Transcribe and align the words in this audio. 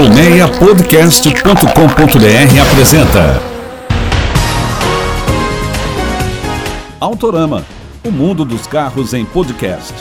Colmeiapodcast.com.br 0.00 2.60
apresenta 2.62 3.42
Autorama, 6.98 7.66
o 8.02 8.10
mundo 8.10 8.46
dos 8.46 8.66
carros 8.66 9.12
em 9.12 9.26
podcast. 9.26 9.92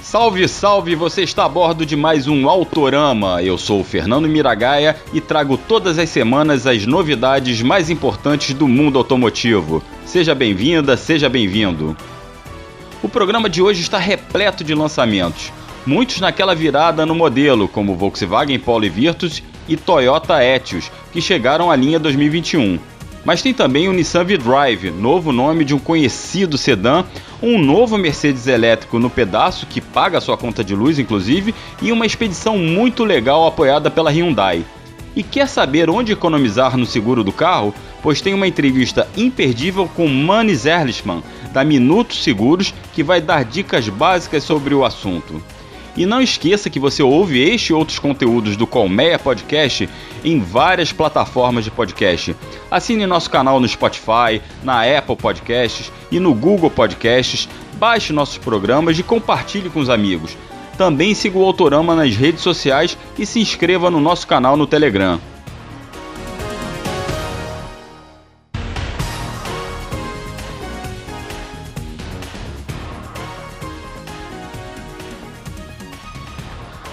Salve, 0.00 0.46
salve! 0.46 0.94
Você 0.94 1.22
está 1.22 1.46
a 1.46 1.48
bordo 1.48 1.84
de 1.84 1.96
mais 1.96 2.28
um 2.28 2.48
Autorama. 2.48 3.42
Eu 3.42 3.58
sou 3.58 3.80
o 3.80 3.84
Fernando 3.84 4.28
Miragaia 4.28 4.94
e 5.12 5.20
trago 5.20 5.58
todas 5.58 5.98
as 5.98 6.08
semanas 6.08 6.64
as 6.64 6.86
novidades 6.86 7.60
mais 7.62 7.90
importantes 7.90 8.54
do 8.54 8.68
mundo 8.68 8.98
automotivo. 8.98 9.82
Seja 10.06 10.32
bem-vinda, 10.32 10.96
seja 10.96 11.28
bem-vindo. 11.28 11.96
O 13.02 13.08
programa 13.08 13.50
de 13.50 13.60
hoje 13.60 13.82
está 13.82 13.98
repleto 13.98 14.62
de 14.62 14.76
lançamentos, 14.76 15.52
muitos 15.90 16.20
naquela 16.20 16.54
virada 16.54 17.04
no 17.04 17.16
modelo, 17.16 17.66
como 17.66 17.96
Volkswagen 17.96 18.60
Polo 18.60 18.84
e 18.84 18.88
Virtus 18.88 19.42
e 19.68 19.76
Toyota 19.76 20.40
Etios, 20.40 20.88
que 21.12 21.20
chegaram 21.20 21.68
à 21.68 21.74
linha 21.74 21.98
2021. 21.98 22.78
Mas 23.24 23.42
tem 23.42 23.52
também 23.52 23.88
o 23.88 23.92
Nissan 23.92 24.22
V-Drive, 24.22 24.92
novo 24.92 25.32
nome 25.32 25.64
de 25.64 25.74
um 25.74 25.80
conhecido 25.80 26.56
sedã, 26.56 27.04
um 27.42 27.58
novo 27.58 27.98
Mercedes 27.98 28.46
elétrico 28.46 29.00
no 29.00 29.10
pedaço 29.10 29.66
que 29.66 29.80
paga 29.80 30.20
sua 30.20 30.36
conta 30.36 30.62
de 30.62 30.76
luz, 30.76 30.96
inclusive, 30.96 31.52
e 31.82 31.90
uma 31.90 32.06
expedição 32.06 32.56
muito 32.56 33.02
legal 33.02 33.44
apoiada 33.44 33.90
pela 33.90 34.12
Hyundai. 34.12 34.64
E 35.16 35.24
quer 35.24 35.48
saber 35.48 35.90
onde 35.90 36.12
economizar 36.12 36.76
no 36.76 36.86
seguro 36.86 37.24
do 37.24 37.32
carro? 37.32 37.74
Pois 38.00 38.20
tem 38.20 38.32
uma 38.32 38.46
entrevista 38.46 39.08
imperdível 39.16 39.90
com 39.96 40.06
Manis 40.06 40.66
Erlichman, 40.66 41.20
da 41.52 41.64
Minutos 41.64 42.22
Seguros, 42.22 42.72
que 42.94 43.02
vai 43.02 43.20
dar 43.20 43.44
dicas 43.44 43.88
básicas 43.88 44.44
sobre 44.44 44.72
o 44.72 44.84
assunto. 44.84 45.42
E 45.96 46.06
não 46.06 46.20
esqueça 46.20 46.70
que 46.70 46.78
você 46.78 47.02
ouve 47.02 47.40
este 47.40 47.70
e 47.70 47.72
outros 47.74 47.98
conteúdos 47.98 48.56
do 48.56 48.66
Colmeia 48.66 49.18
Podcast 49.18 49.88
em 50.24 50.40
várias 50.40 50.92
plataformas 50.92 51.64
de 51.64 51.70
podcast. 51.70 52.34
Assine 52.70 53.06
nosso 53.06 53.30
canal 53.30 53.58
no 53.60 53.68
Spotify, 53.68 54.40
na 54.62 54.82
Apple 54.82 55.16
Podcasts 55.16 55.90
e 56.10 56.20
no 56.20 56.34
Google 56.34 56.70
Podcasts. 56.70 57.48
Baixe 57.74 58.12
nossos 58.12 58.38
programas 58.38 58.98
e 58.98 59.02
compartilhe 59.02 59.70
com 59.70 59.80
os 59.80 59.90
amigos. 59.90 60.36
Também 60.76 61.14
siga 61.14 61.38
o 61.38 61.44
Autorama 61.44 61.94
nas 61.94 62.16
redes 62.16 62.42
sociais 62.42 62.96
e 63.18 63.26
se 63.26 63.40
inscreva 63.40 63.90
no 63.90 64.00
nosso 64.00 64.26
canal 64.26 64.56
no 64.56 64.66
Telegram. 64.66 65.20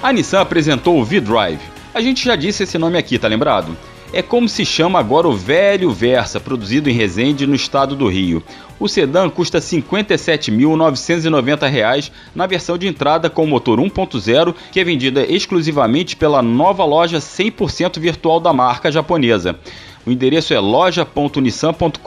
A 0.07 0.13
Nissan 0.13 0.39
apresentou 0.39 1.01
o 1.01 1.03
V-Drive. 1.03 1.59
A 1.93 1.99
gente 1.99 2.23
já 2.23 2.37
disse 2.37 2.63
esse 2.63 2.77
nome 2.77 2.97
aqui, 2.97 3.19
tá 3.19 3.27
lembrado? 3.27 3.75
É 4.13 4.21
como 4.21 4.47
se 4.47 4.63
chama 4.63 4.97
agora 4.97 5.27
o 5.27 5.35
velho 5.35 5.91
Versa, 5.91 6.39
produzido 6.39 6.89
em 6.89 6.93
Resende, 6.93 7.45
no 7.45 7.53
estado 7.53 7.93
do 7.93 8.07
Rio. 8.07 8.41
O 8.79 8.87
sedã 8.87 9.29
custa 9.29 9.57
R$ 9.57 9.65
57.990 9.65 12.09
na 12.33 12.47
versão 12.47 12.77
de 12.77 12.87
entrada 12.87 13.29
com 13.29 13.45
motor 13.45 13.79
1.0, 13.79 14.55
que 14.71 14.79
é 14.79 14.83
vendida 14.85 15.29
exclusivamente 15.29 16.15
pela 16.15 16.41
nova 16.41 16.85
loja 16.85 17.17
100% 17.17 17.99
virtual 17.99 18.39
da 18.39 18.53
marca 18.53 18.89
japonesa. 18.89 19.59
O 20.05 20.11
endereço 20.11 20.53
é 20.53 20.59
loja.nissan.com.br 20.61 21.99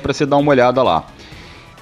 para 0.00 0.12
você 0.12 0.24
dar 0.24 0.36
uma 0.36 0.52
olhada 0.52 0.84
lá. 0.84 1.04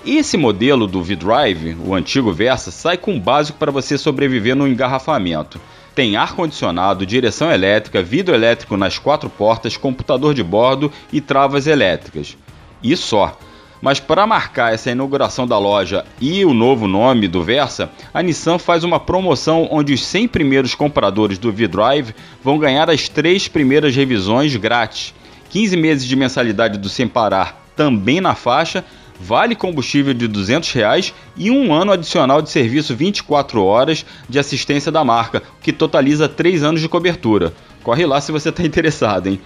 Esse 0.04 0.36
modelo 0.36 0.88
do 0.88 1.00
V-Drive, 1.00 1.76
o 1.86 1.94
antigo 1.94 2.32
Versa, 2.32 2.72
sai 2.72 2.96
com 2.96 3.20
básico 3.20 3.56
para 3.56 3.70
você 3.70 3.96
sobreviver 3.96 4.56
no 4.56 4.66
engarrafamento. 4.66 5.60
Tem 5.94 6.16
ar-condicionado, 6.16 7.06
direção 7.06 7.52
elétrica, 7.52 8.02
vidro 8.02 8.34
elétrico 8.34 8.76
nas 8.76 8.98
quatro 8.98 9.30
portas, 9.30 9.76
computador 9.76 10.34
de 10.34 10.42
bordo 10.42 10.90
e 11.12 11.20
travas 11.20 11.68
elétricas. 11.68 12.36
E 12.82 12.96
só. 12.96 13.38
Mas 13.80 14.00
para 14.00 14.26
marcar 14.26 14.74
essa 14.74 14.90
inauguração 14.90 15.46
da 15.46 15.56
loja 15.56 16.04
e 16.20 16.44
o 16.44 16.52
novo 16.52 16.88
nome 16.88 17.28
do 17.28 17.40
Versa, 17.40 17.88
a 18.12 18.20
Nissan 18.22 18.58
faz 18.58 18.82
uma 18.82 18.98
promoção 18.98 19.68
onde 19.70 19.92
os 19.92 20.04
100 20.04 20.26
primeiros 20.26 20.74
compradores 20.74 21.38
do 21.38 21.52
V-Drive 21.52 22.12
vão 22.42 22.58
ganhar 22.58 22.90
as 22.90 23.08
três 23.08 23.46
primeiras 23.46 23.94
revisões 23.94 24.56
grátis. 24.56 25.14
15 25.50 25.76
meses 25.76 26.04
de 26.06 26.16
mensalidade 26.16 26.76
do 26.76 26.88
Sem 26.88 27.06
Parar 27.06 27.62
também 27.76 28.20
na 28.20 28.34
faixa 28.34 28.84
vale 29.22 29.54
combustível 29.54 30.12
de 30.12 30.26
200 30.26 30.72
reais 30.72 31.14
e 31.36 31.48
um 31.48 31.72
ano 31.72 31.92
adicional 31.92 32.42
de 32.42 32.50
serviço 32.50 32.96
24 32.96 33.64
horas 33.64 34.04
de 34.28 34.38
assistência 34.38 34.90
da 34.90 35.04
marca, 35.04 35.42
que 35.62 35.72
totaliza 35.72 36.28
3 36.28 36.64
anos 36.64 36.80
de 36.80 36.88
cobertura. 36.88 37.54
Corre 37.84 38.04
lá 38.04 38.20
se 38.20 38.32
você 38.32 38.48
está 38.48 38.62
interessado, 38.66 39.28
hein? 39.28 39.40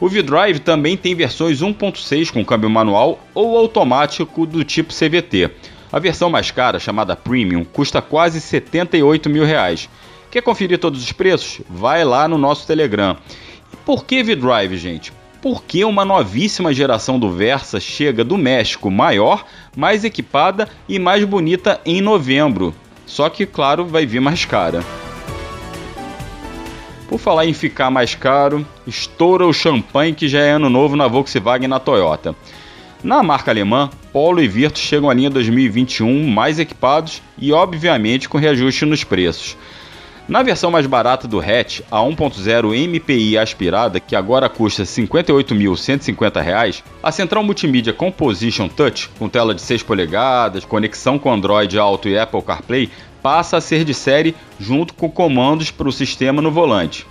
O 0.00 0.08
V-Drive 0.08 0.60
também 0.60 0.96
tem 0.96 1.16
versões 1.16 1.60
1.6 1.60 2.30
com 2.30 2.44
câmbio 2.44 2.70
manual 2.70 3.18
ou 3.34 3.58
automático 3.58 4.46
do 4.46 4.62
tipo 4.62 4.94
CVT. 4.94 5.50
A 5.90 5.98
versão 5.98 6.30
mais 6.30 6.52
cara, 6.52 6.78
chamada 6.78 7.16
Premium, 7.16 7.64
custa 7.64 8.00
quase 8.00 8.40
78 8.40 9.28
mil 9.28 9.44
reais. 9.44 9.88
Quer 10.30 10.42
conferir 10.42 10.78
todos 10.78 11.02
os 11.02 11.10
preços? 11.10 11.60
Vai 11.68 12.04
lá 12.04 12.28
no 12.28 12.38
nosso 12.38 12.64
Telegram. 12.64 13.16
E 13.72 13.76
por 13.78 14.04
que 14.04 14.22
V-Drive, 14.22 14.76
gente? 14.76 15.17
Porque 15.40 15.84
uma 15.84 16.04
novíssima 16.04 16.72
geração 16.72 17.18
do 17.18 17.30
Versa 17.30 17.78
chega 17.78 18.24
do 18.24 18.36
México 18.36 18.90
maior, 18.90 19.44
mais 19.76 20.04
equipada 20.04 20.68
e 20.88 20.98
mais 20.98 21.24
bonita 21.24 21.80
em 21.84 22.00
novembro. 22.00 22.74
Só 23.06 23.28
que, 23.28 23.46
claro, 23.46 23.86
vai 23.86 24.04
vir 24.04 24.20
mais 24.20 24.44
cara. 24.44 24.82
Por 27.08 27.18
falar 27.18 27.46
em 27.46 27.54
ficar 27.54 27.90
mais 27.90 28.14
caro, 28.14 28.66
estoura 28.86 29.46
o 29.46 29.52
champanhe 29.52 30.12
que 30.12 30.28
já 30.28 30.40
é 30.40 30.50
ano 30.50 30.68
novo 30.68 30.94
na 30.94 31.08
Volkswagen 31.08 31.64
e 31.64 31.68
na 31.68 31.80
Toyota. 31.80 32.34
Na 33.02 33.22
marca 33.22 33.50
alemã, 33.50 33.88
Polo 34.12 34.42
e 34.42 34.48
Virtus 34.48 34.82
chegam 34.82 35.08
à 35.08 35.14
linha 35.14 35.30
2021 35.30 36.26
mais 36.28 36.58
equipados 36.58 37.22
e, 37.38 37.52
obviamente, 37.52 38.28
com 38.28 38.36
reajuste 38.36 38.84
nos 38.84 39.04
preços. 39.04 39.56
Na 40.28 40.42
versão 40.42 40.70
mais 40.70 40.86
barata 40.86 41.26
do 41.26 41.40
hatch, 41.40 41.80
a 41.90 42.00
1.0 42.00 42.76
MPI 42.86 43.38
aspirada, 43.38 43.98
que 43.98 44.14
agora 44.14 44.46
custa 44.46 44.82
R$ 44.82 44.88
58.150, 44.88 46.82
a 47.02 47.10
central 47.10 47.42
multimídia 47.42 47.94
Composition 47.94 48.68
Touch, 48.68 49.08
com 49.18 49.26
tela 49.26 49.54
de 49.54 49.62
6 49.62 49.82
polegadas, 49.84 50.66
conexão 50.66 51.18
com 51.18 51.32
Android 51.32 51.78
Auto 51.78 52.10
e 52.10 52.18
Apple 52.18 52.42
CarPlay, 52.42 52.90
passa 53.22 53.56
a 53.56 53.60
ser 53.62 53.84
de 53.84 53.94
série 53.94 54.36
junto 54.60 54.92
com 54.92 55.10
comandos 55.10 55.70
para 55.70 55.88
o 55.88 55.92
sistema 55.92 56.42
no 56.42 56.50
volante. 56.50 57.06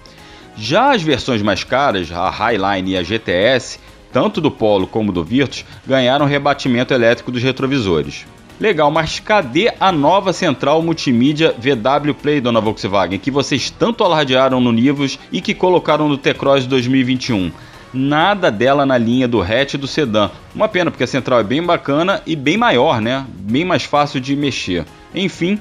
Já 0.55 0.93
as 0.93 1.01
versões 1.01 1.41
mais 1.41 1.63
caras, 1.63 2.11
a 2.11 2.29
Highline 2.29 2.91
e 2.91 2.97
a 2.97 3.03
GTS, 3.03 3.79
tanto 4.13 4.39
do 4.39 4.51
Polo 4.51 4.85
como 4.85 5.11
do 5.11 5.23
Virtus, 5.23 5.65
ganharam 5.87 6.27
rebatimento 6.27 6.93
elétrico 6.93 7.31
dos 7.31 7.41
retrovisores. 7.41 8.27
Legal, 8.59 8.89
mas 8.89 9.19
cadê 9.19 9.71
a 9.79 9.91
nova 9.91 10.33
central 10.33 10.81
multimídia 10.81 11.53
VW 11.59 12.15
Play, 12.15 12.41
dona 12.41 12.59
Volkswagen, 12.59 13.19
que 13.19 13.29
vocês 13.29 13.69
tanto 13.69 14.03
alardearam 14.03 14.59
no 14.59 14.71
Nivus 14.71 15.19
e 15.31 15.41
que 15.41 15.53
colocaram 15.53 16.09
no 16.09 16.17
T-Cross 16.17 16.65
2021? 16.65 17.51
Nada 17.93 18.49
dela 18.49 18.83
na 18.83 18.97
linha 18.97 19.27
do 19.27 19.41
hatch 19.43 19.75
do 19.75 19.87
sedã. 19.87 20.31
Uma 20.55 20.67
pena, 20.67 20.89
porque 20.89 21.03
a 21.03 21.07
central 21.07 21.39
é 21.39 21.43
bem 21.43 21.61
bacana 21.61 22.21
e 22.25 22.35
bem 22.35 22.57
maior, 22.57 22.99
né? 22.99 23.27
Bem 23.29 23.63
mais 23.63 23.83
fácil 23.83 24.19
de 24.19 24.35
mexer. 24.35 24.85
Enfim. 25.13 25.59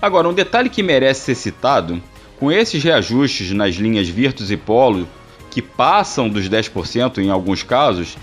Agora, 0.00 0.28
um 0.28 0.34
detalhe 0.34 0.70
que 0.70 0.82
merece 0.82 1.20
ser 1.20 1.34
citado: 1.34 2.02
com 2.40 2.50
esses 2.50 2.82
reajustes 2.82 3.52
nas 3.52 3.74
linhas 3.74 4.08
Virtus 4.08 4.50
e 4.50 4.56
Polo, 4.56 5.06
que 5.50 5.60
passam 5.60 6.30
dos 6.30 6.48
10% 6.48 7.18
em 7.18 7.30
alguns 7.30 7.62
casos, 7.62 8.16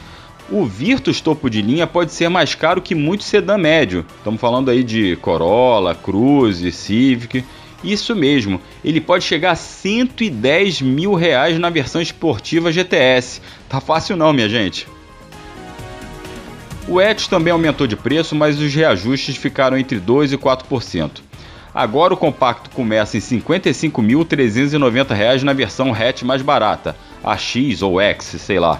o 0.51 0.65
Virtus 0.65 1.21
topo 1.21 1.49
de 1.49 1.61
linha 1.61 1.87
pode 1.87 2.11
ser 2.11 2.29
mais 2.29 2.53
caro 2.53 2.81
que 2.81 2.93
muito 2.93 3.23
sedã 3.23 3.57
médio. 3.57 4.05
Estamos 4.17 4.39
falando 4.39 4.69
aí 4.69 4.83
de 4.83 5.15
Corolla, 5.17 5.95
Cruze, 5.95 6.71
Civic. 6.71 7.43
Isso 7.83 8.15
mesmo, 8.15 8.61
ele 8.83 9.01
pode 9.01 9.25
chegar 9.25 9.51
a 9.51 9.55
110 9.55 10.81
mil 10.81 11.13
reais 11.15 11.59
na 11.59 11.69
versão 11.69 12.01
esportiva 12.01 12.71
GTS. 12.71 13.41
Tá 13.67 13.81
fácil 13.81 14.15
não, 14.15 14.31
minha 14.31 14.47
gente. 14.47 14.87
O 16.87 17.01
Etios 17.01 17.27
também 17.27 17.51
aumentou 17.51 17.87
de 17.87 17.95
preço, 17.95 18.35
mas 18.35 18.59
os 18.59 18.73
reajustes 18.73 19.37
ficaram 19.37 19.77
entre 19.77 19.99
2% 19.99 20.33
e 20.33 20.37
4%. 20.37 21.21
Agora 21.73 22.13
o 22.13 22.17
compacto 22.17 22.69
começa 22.69 23.17
em 23.17 23.19
R$ 23.19 23.41
55.390 23.41 25.41
na 25.41 25.53
versão 25.53 25.93
hatch 25.93 26.21
mais 26.21 26.41
barata, 26.41 26.95
a 27.23 27.35
X 27.35 27.81
ou 27.81 27.99
X, 27.99 28.35
sei 28.37 28.59
lá. 28.59 28.79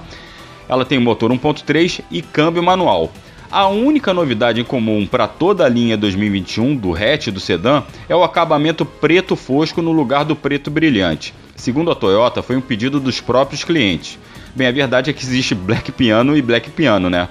Ela 0.68 0.86
tem 0.86 1.00
motor 1.00 1.32
1.3 1.32 2.02
e 2.10 2.22
câmbio 2.22 2.64
manual. 2.64 3.12
A 3.52 3.68
única 3.68 4.14
novidade 4.14 4.60
em 4.60 4.64
comum 4.64 5.06
para 5.06 5.28
toda 5.28 5.64
a 5.64 5.70
linha 5.70 5.96
2021 5.96 6.76
do 6.76 6.96
hatch 6.96 7.28
do 7.28 7.40
sedã 7.40 7.84
é 8.10 8.16
o 8.16 8.24
acabamento 8.24 8.84
preto 8.84 9.36
fosco 9.36 9.80
no 9.82 9.92
lugar 9.92 10.26
do 10.26 10.36
preto 10.36 10.72
brilhante. 10.72 11.34
Segundo 11.56 11.92
a 11.92 11.96
Toyota, 11.96 12.42
foi 12.42 12.56
um 12.56 12.62
pedido 12.62 13.00
dos 13.00 13.22
próprios 13.22 13.64
clientes. 13.64 14.18
Bem, 14.56 14.68
a 14.68 14.72
verdade 14.72 15.12
é 15.12 15.14
que 15.14 15.24
existe 15.24 15.54
black 15.54 15.92
piano 15.92 16.36
e 16.36 16.42
black 16.42 16.72
piano, 16.72 17.10
né? 17.12 17.30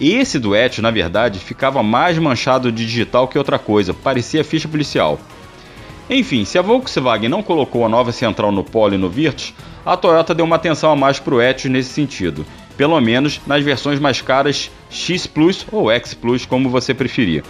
Esse 0.00 0.38
do 0.38 0.56
Etios, 0.56 0.82
na 0.82 0.90
verdade, 0.90 1.38
ficava 1.38 1.82
mais 1.82 2.18
manchado 2.18 2.72
de 2.72 2.84
digital 2.84 3.28
que 3.28 3.38
outra 3.38 3.58
coisa, 3.58 3.94
parecia 3.94 4.42
ficha 4.42 4.66
policial. 4.66 5.20
Enfim, 6.08 6.44
se 6.44 6.58
a 6.58 6.62
Volkswagen 6.62 7.28
não 7.28 7.42
colocou 7.42 7.84
a 7.84 7.88
nova 7.88 8.10
central 8.10 8.50
no 8.50 8.64
Polo 8.64 8.94
e 8.94 8.98
no 8.98 9.08
Virtus, 9.08 9.54
a 9.86 9.96
Toyota 9.96 10.34
deu 10.34 10.44
uma 10.44 10.56
atenção 10.56 10.90
a 10.90 10.96
mais 10.96 11.20
para 11.20 11.34
o 11.34 11.40
Etios 11.40 11.72
nesse 11.72 11.90
sentido, 11.90 12.44
pelo 12.76 13.00
menos 13.00 13.40
nas 13.46 13.62
versões 13.62 13.98
mais 13.98 14.20
caras 14.20 14.70
X 14.90 15.26
Plus 15.26 15.66
ou 15.70 15.90
X 15.90 16.14
Plus, 16.14 16.46
como 16.46 16.70
você 16.70 16.94
preferir. 16.94 17.44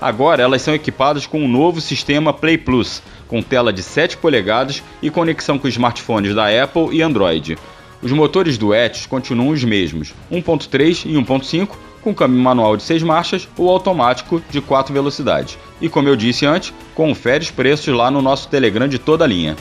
Agora 0.00 0.42
elas 0.42 0.62
são 0.62 0.74
equipadas 0.74 1.26
com 1.26 1.42
um 1.42 1.48
novo 1.48 1.80
sistema 1.80 2.32
Play 2.32 2.56
Plus, 2.56 3.02
com 3.28 3.42
tela 3.42 3.72
de 3.72 3.82
7 3.82 4.16
polegadas 4.16 4.82
e 5.02 5.10
conexão 5.10 5.58
com 5.58 5.68
smartphones 5.68 6.34
da 6.34 6.46
Apple 6.62 6.88
e 6.90 7.02
Android. 7.02 7.58
Os 8.02 8.10
motores 8.12 8.56
do 8.56 8.74
Etios 8.74 9.04
continuam 9.04 9.50
os 9.50 9.62
mesmos, 9.62 10.14
1.3 10.32 11.04
e 11.04 11.14
1.5, 11.14 11.68
com 12.00 12.14
câmbio 12.14 12.40
manual 12.40 12.78
de 12.78 12.82
6 12.82 13.02
marchas 13.02 13.46
ou 13.58 13.68
automático 13.68 14.42
de 14.48 14.62
4 14.62 14.92
velocidades. 14.92 15.58
E 15.82 15.88
como 15.88 16.08
eu 16.08 16.16
disse 16.16 16.46
antes, 16.46 16.72
confere 16.94 17.44
os 17.44 17.50
preços 17.50 17.94
lá 17.94 18.10
no 18.10 18.22
nosso 18.22 18.48
Telegram 18.48 18.88
de 18.88 18.98
toda 18.98 19.24
a 19.24 19.28
linha. 19.28 19.54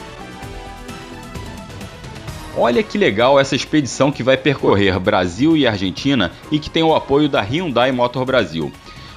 Olha 2.58 2.82
que 2.82 2.98
legal 2.98 3.40
essa 3.40 3.56
expedição 3.56 4.12
que 4.12 4.24
vai 4.24 4.36
percorrer 4.36 5.00
Brasil 5.00 5.56
e 5.56 5.68
Argentina 5.68 6.32
e 6.52 6.60
que 6.60 6.70
tem 6.70 6.84
o 6.84 6.96
apoio 6.96 7.30
da 7.30 7.42
Hyundai 7.42 7.92
Motor 7.92 8.26
Brasil. 8.26 8.72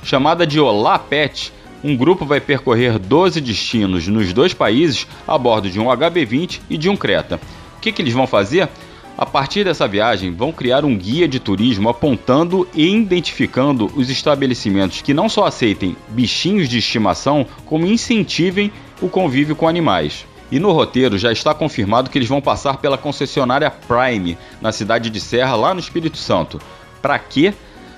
Chamada 0.04 0.46
de 0.46 0.60
Olá 0.60 0.98
Pet, 0.98 1.52
um 1.82 1.96
grupo 1.96 2.24
vai 2.24 2.40
percorrer 2.40 2.98
12 2.98 3.40
destinos 3.40 4.06
nos 4.06 4.32
dois 4.32 4.52
países 4.52 5.06
a 5.26 5.36
bordo 5.38 5.70
de 5.70 5.80
um 5.80 5.86
HB20 5.86 6.60
e 6.68 6.76
de 6.76 6.88
um 6.88 6.96
Creta. 6.96 7.40
O 7.76 7.80
que, 7.80 7.90
que 7.90 8.02
eles 8.02 8.12
vão 8.12 8.26
fazer? 8.26 8.68
A 9.16 9.26
partir 9.26 9.64
dessa 9.64 9.88
viagem, 9.88 10.32
vão 10.32 10.52
criar 10.52 10.84
um 10.84 10.96
guia 10.96 11.26
de 11.26 11.40
turismo 11.40 11.88
apontando 11.88 12.68
e 12.74 12.94
identificando 12.94 13.90
os 13.96 14.08
estabelecimentos 14.08 15.02
que 15.02 15.12
não 15.12 15.28
só 15.28 15.46
aceitem 15.46 15.96
bichinhos 16.08 16.68
de 16.68 16.78
estimação, 16.78 17.46
como 17.66 17.86
incentivem 17.86 18.70
o 19.00 19.08
convívio 19.08 19.56
com 19.56 19.68
animais. 19.68 20.26
E 20.52 20.60
no 20.60 20.70
roteiro 20.70 21.16
já 21.16 21.32
está 21.32 21.54
confirmado 21.54 22.10
que 22.10 22.18
eles 22.18 22.28
vão 22.28 22.42
passar 22.42 22.76
pela 22.76 22.98
concessionária 22.98 23.70
Prime, 23.70 24.36
na 24.60 24.70
cidade 24.70 25.08
de 25.08 25.18
Serra, 25.18 25.56
lá 25.56 25.72
no 25.72 25.80
Espírito 25.80 26.18
Santo. 26.18 26.60
Para 27.00 27.18
quê? 27.18 27.54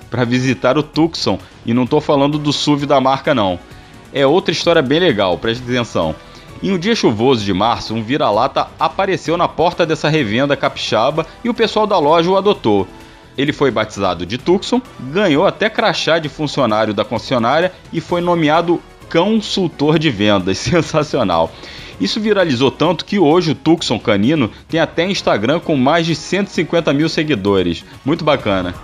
Para 0.09 0.23
visitar 0.23 0.77
o 0.77 0.81
Tucson, 0.81 1.37
e 1.65 1.73
não 1.73 1.83
estou 1.83 1.99
falando 1.99 2.39
do 2.39 2.53
SUV 2.53 2.85
da 2.85 3.01
marca 3.01 3.35
não. 3.35 3.59
É 4.13 4.25
outra 4.25 4.53
história 4.53 4.81
bem 4.81 5.01
legal, 5.01 5.37
preste 5.37 5.63
atenção. 5.63 6.15
Em 6.63 6.71
um 6.71 6.79
dia 6.79 6.95
chuvoso 6.95 7.43
de 7.43 7.53
março, 7.53 7.93
um 7.93 8.01
vira-lata 8.01 8.69
apareceu 8.79 9.35
na 9.35 9.49
porta 9.49 9.85
dessa 9.85 10.07
revenda 10.07 10.55
capixaba 10.55 11.27
e 11.43 11.49
o 11.49 11.53
pessoal 11.53 11.85
da 11.85 11.99
loja 11.99 12.31
o 12.31 12.37
adotou. 12.37 12.87
Ele 13.37 13.51
foi 13.51 13.69
batizado 13.69 14.25
de 14.25 14.37
Tucson, 14.37 14.81
ganhou 15.11 15.45
até 15.45 15.69
crachá 15.69 16.19
de 16.19 16.29
funcionário 16.29 16.93
da 16.93 17.03
concessionária 17.03 17.73
e 17.91 17.99
foi 17.99 18.21
nomeado 18.21 18.81
consultor 19.11 19.99
de 19.99 20.09
vendas. 20.09 20.57
Sensacional. 20.59 21.51
Isso 21.99 22.19
viralizou 22.19 22.69
tanto 22.69 23.05
que 23.05 23.17
hoje 23.17 23.51
o 23.51 23.55
Tucson 23.55 23.99
Canino 23.99 24.49
tem 24.67 24.79
até 24.79 25.05
Instagram 25.05 25.59
com 25.59 25.77
mais 25.77 26.05
de 26.05 26.15
150 26.15 26.91
mil 26.93 27.07
seguidores. 27.07 27.85
Muito 28.03 28.25
bacana. 28.25 28.75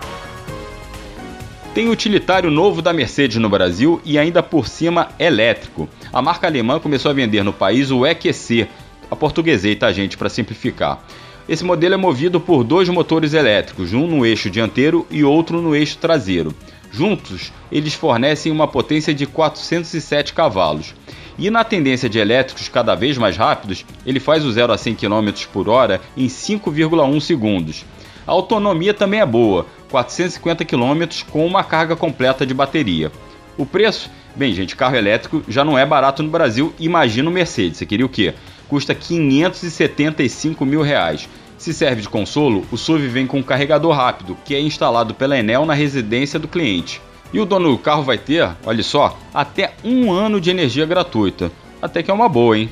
Tem 1.73 1.89
utilitário 1.89 2.51
novo 2.51 2.81
da 2.81 2.91
Mercedes 2.91 3.37
no 3.37 3.49
Brasil 3.49 4.01
e 4.03 4.17
ainda 4.17 4.43
por 4.43 4.67
cima 4.67 5.09
elétrico. 5.17 5.87
A 6.11 6.21
marca 6.21 6.47
alemã 6.47 6.79
começou 6.79 7.09
a 7.09 7.13
vender 7.13 7.43
no 7.43 7.53
país 7.53 7.91
o 7.91 8.05
EQC, 8.05 8.67
a 9.09 9.15
portuguesei, 9.15 9.75
tá 9.75 9.91
gente, 9.91 10.17
para 10.17 10.29
simplificar. 10.29 11.01
Esse 11.47 11.63
modelo 11.63 11.95
é 11.95 11.97
movido 11.97 12.39
por 12.39 12.63
dois 12.63 12.87
motores 12.89 13.33
elétricos, 13.33 13.93
um 13.93 14.05
no 14.05 14.25
eixo 14.25 14.49
dianteiro 14.49 15.07
e 15.09 15.23
outro 15.23 15.61
no 15.61 15.75
eixo 15.75 15.97
traseiro. 15.97 16.53
Juntos, 16.91 17.53
eles 17.71 17.93
fornecem 17.93 18.51
uma 18.51 18.67
potência 18.67 19.13
de 19.13 19.25
407 19.25 20.33
cavalos. 20.33 20.93
E 21.37 21.49
na 21.49 21.63
tendência 21.63 22.09
de 22.09 22.19
elétricos 22.19 22.69
cada 22.69 22.95
vez 22.95 23.17
mais 23.17 23.37
rápidos, 23.37 23.85
ele 24.05 24.19
faz 24.19 24.45
o 24.45 24.51
0 24.51 24.73
a 24.73 24.77
100 24.77 24.95
km 24.95 25.31
por 25.51 25.69
hora 25.69 26.01
em 26.15 26.27
5,1 26.27 27.19
segundos. 27.19 27.85
A 28.27 28.31
autonomia 28.31 28.93
também 28.93 29.19
é 29.19 29.25
boa, 29.25 29.65
450 29.89 30.63
km 30.65 31.23
com 31.31 31.45
uma 31.45 31.63
carga 31.63 31.95
completa 31.95 32.45
de 32.45 32.53
bateria. 32.53 33.11
O 33.57 33.65
preço? 33.65 34.09
Bem, 34.35 34.53
gente, 34.53 34.75
carro 34.75 34.95
elétrico 34.95 35.43
já 35.47 35.65
não 35.65 35.77
é 35.77 35.85
barato 35.85 36.23
no 36.23 36.29
Brasil, 36.29 36.73
imagina 36.79 37.29
o 37.29 37.33
Mercedes. 37.33 37.77
Você 37.77 37.85
queria 37.85 38.05
o 38.05 38.09
quê? 38.09 38.33
Custa 38.69 38.95
575 38.95 40.65
mil 40.65 40.81
reais. 40.81 41.27
Se 41.57 41.73
serve 41.73 42.01
de 42.01 42.09
consolo, 42.09 42.65
o 42.71 42.77
SUV 42.77 43.07
vem 43.07 43.27
com 43.27 43.39
um 43.39 43.43
carregador 43.43 43.93
rápido, 43.93 44.37
que 44.45 44.55
é 44.55 44.59
instalado 44.59 45.13
pela 45.13 45.37
Enel 45.37 45.65
na 45.65 45.73
residência 45.73 46.39
do 46.39 46.47
cliente. 46.47 47.01
E 47.33 47.39
o 47.39 47.45
dono 47.45 47.71
do 47.71 47.77
carro 47.77 48.03
vai 48.03 48.17
ter, 48.17 48.49
olha 48.65 48.83
só, 48.83 49.17
até 49.33 49.73
um 49.83 50.11
ano 50.11 50.41
de 50.41 50.49
energia 50.49 50.85
gratuita. 50.85 51.51
Até 51.81 52.03
que 52.03 52.11
é 52.11 52.13
uma 52.13 52.27
boa, 52.27 52.57
hein? 52.57 52.69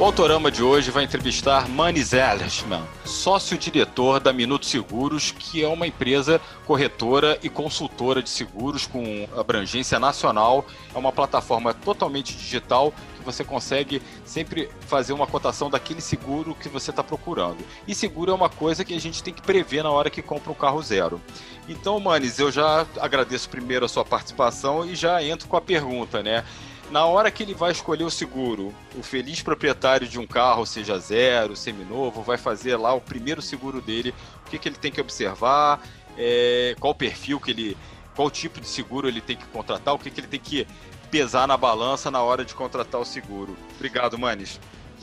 O 0.00 0.04
Autorama 0.04 0.50
de 0.50 0.62
hoje 0.62 0.90
vai 0.90 1.04
entrevistar 1.04 1.68
Manis 1.68 2.14
Ellersman, 2.14 2.82
sócio-diretor 3.04 4.18
da 4.18 4.32
Minuto 4.32 4.64
Seguros, 4.64 5.30
que 5.30 5.62
é 5.62 5.68
uma 5.68 5.86
empresa 5.86 6.40
corretora 6.66 7.38
e 7.42 7.50
consultora 7.50 8.22
de 8.22 8.30
seguros 8.30 8.86
com 8.86 9.28
abrangência 9.36 10.00
nacional. 10.00 10.64
É 10.94 10.98
uma 10.98 11.12
plataforma 11.12 11.74
totalmente 11.74 12.34
digital 12.34 12.94
que 13.18 13.22
você 13.22 13.44
consegue 13.44 14.00
sempre 14.24 14.70
fazer 14.86 15.12
uma 15.12 15.26
cotação 15.26 15.68
daquele 15.68 16.00
seguro 16.00 16.54
que 16.54 16.70
você 16.70 16.88
está 16.88 17.04
procurando. 17.04 17.58
E 17.86 17.94
seguro 17.94 18.32
é 18.32 18.34
uma 18.34 18.48
coisa 18.48 18.86
que 18.86 18.94
a 18.94 19.00
gente 19.00 19.22
tem 19.22 19.34
que 19.34 19.42
prever 19.42 19.82
na 19.82 19.90
hora 19.90 20.08
que 20.08 20.22
compra 20.22 20.50
um 20.50 20.54
carro 20.54 20.80
zero. 20.82 21.20
Então, 21.68 22.00
Manis, 22.00 22.38
eu 22.38 22.50
já 22.50 22.86
agradeço 22.98 23.50
primeiro 23.50 23.84
a 23.84 23.88
sua 23.88 24.06
participação 24.06 24.82
e 24.86 24.94
já 24.94 25.22
entro 25.22 25.46
com 25.46 25.58
a 25.58 25.60
pergunta, 25.60 26.22
né? 26.22 26.42
Na 26.90 27.04
hora 27.06 27.30
que 27.30 27.42
ele 27.42 27.54
vai 27.54 27.70
escolher 27.70 28.04
o 28.04 28.10
seguro, 28.10 28.74
o 28.98 29.02
feliz 29.02 29.42
proprietário 29.42 30.08
de 30.08 30.18
um 30.18 30.26
carro, 30.26 30.66
seja 30.66 30.98
zero, 30.98 31.54
seminovo, 31.54 32.22
vai 32.22 32.36
fazer 32.36 32.76
lá 32.76 32.92
o 32.92 33.00
primeiro 33.00 33.40
seguro 33.40 33.80
dele, 33.80 34.14
o 34.46 34.50
que, 34.50 34.58
que 34.58 34.68
ele 34.68 34.76
tem 34.76 34.90
que 34.90 35.00
observar, 35.00 35.80
é, 36.18 36.74
qual 36.80 36.94
perfil 36.94 37.38
que 37.38 37.52
ele. 37.52 37.76
qual 38.16 38.30
tipo 38.30 38.60
de 38.60 38.66
seguro 38.66 39.06
ele 39.06 39.20
tem 39.20 39.36
que 39.36 39.46
contratar, 39.46 39.94
o 39.94 39.98
que, 39.98 40.10
que 40.10 40.20
ele 40.20 40.26
tem 40.26 40.40
que 40.40 40.66
pesar 41.10 41.46
na 41.46 41.56
balança 41.56 42.10
na 42.10 42.22
hora 42.22 42.44
de 42.44 42.54
contratar 42.54 43.00
o 43.00 43.04
seguro. 43.04 43.56
Obrigado, 43.76 44.18
Manes. 44.18 44.60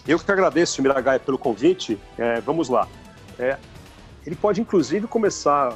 Eu 0.07 0.19
que 0.19 0.31
agradeço, 0.31 0.81
Miragai, 0.81 1.19
pelo 1.19 1.37
convite. 1.37 1.99
É, 2.17 2.39
vamos 2.41 2.69
lá. 2.69 2.87
É, 3.37 3.57
ele 4.25 4.35
pode, 4.35 4.61
inclusive, 4.61 5.05
começar 5.05 5.75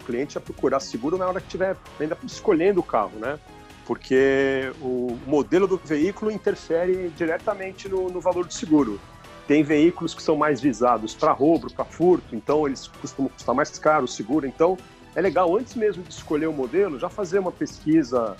o 0.00 0.04
cliente 0.04 0.38
a 0.38 0.40
procurar 0.40 0.80
seguro 0.80 1.18
na 1.18 1.26
hora 1.26 1.40
que 1.40 1.46
estiver 1.46 1.76
ainda 2.00 2.16
escolhendo 2.24 2.80
o 2.80 2.82
carro, 2.82 3.12
né? 3.18 3.38
Porque 3.86 4.72
o 4.80 5.18
modelo 5.26 5.66
do 5.66 5.76
veículo 5.76 6.30
interfere 6.30 7.08
diretamente 7.16 7.88
no, 7.88 8.08
no 8.08 8.20
valor 8.20 8.46
do 8.46 8.52
seguro. 8.52 9.00
Tem 9.46 9.62
veículos 9.62 10.14
que 10.14 10.22
são 10.22 10.36
mais 10.36 10.60
visados 10.60 11.14
para 11.14 11.32
roubo, 11.32 11.72
para 11.72 11.84
furto, 11.84 12.34
então 12.34 12.66
eles 12.66 12.88
costumam 12.88 13.30
custar 13.30 13.54
mais 13.54 13.78
caro 13.78 14.04
o 14.04 14.08
seguro. 14.08 14.46
Então 14.46 14.78
é 15.14 15.20
legal, 15.20 15.54
antes 15.56 15.74
mesmo 15.74 16.02
de 16.02 16.12
escolher 16.12 16.46
o 16.46 16.52
modelo, 16.52 16.98
já 16.98 17.10
fazer 17.10 17.38
uma 17.38 17.52
pesquisa 17.52 18.36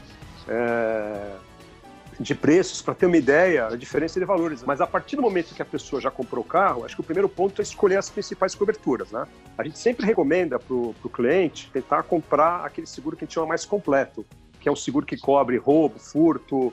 é, 0.48 1.36
de 2.18 2.34
preços 2.34 2.80
para 2.80 2.94
ter 2.94 3.04
uma 3.04 3.18
ideia 3.18 3.68
da 3.68 3.76
diferença 3.76 4.18
de 4.18 4.24
valores. 4.24 4.62
Mas 4.62 4.80
a 4.80 4.86
partir 4.86 5.16
do 5.16 5.22
momento 5.22 5.54
que 5.54 5.60
a 5.60 5.66
pessoa 5.66 6.00
já 6.00 6.10
comprou 6.10 6.42
o 6.42 6.46
carro, 6.46 6.86
acho 6.86 6.94
que 6.94 7.02
o 7.02 7.04
primeiro 7.04 7.28
ponto 7.28 7.60
é 7.60 7.62
escolher 7.62 7.98
as 7.98 8.08
principais 8.08 8.54
coberturas. 8.54 9.10
Né? 9.10 9.26
A 9.58 9.62
gente 9.62 9.78
sempre 9.78 10.06
recomenda 10.06 10.58
para 10.58 10.74
o 10.74 10.94
cliente 11.12 11.70
tentar 11.70 12.02
comprar 12.04 12.64
aquele 12.64 12.86
seguro 12.86 13.14
que 13.14 13.24
a 13.24 13.26
gente 13.26 13.34
chama 13.34 13.48
mais 13.48 13.66
completo 13.66 14.24
que 14.64 14.68
é 14.70 14.72
o 14.72 14.76
seguro 14.76 15.04
que 15.04 15.18
cobre 15.18 15.58
roubo, 15.58 15.98
furto, 15.98 16.72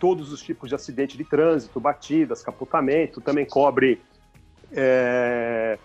todos 0.00 0.32
os 0.32 0.40
tipos 0.40 0.70
de 0.70 0.74
acidente 0.74 1.14
de 1.14 1.24
trânsito, 1.24 1.78
batidas, 1.78 2.42
capotamento, 2.42 3.20
também 3.20 3.44
cobre 3.44 4.00
é, 4.72 5.78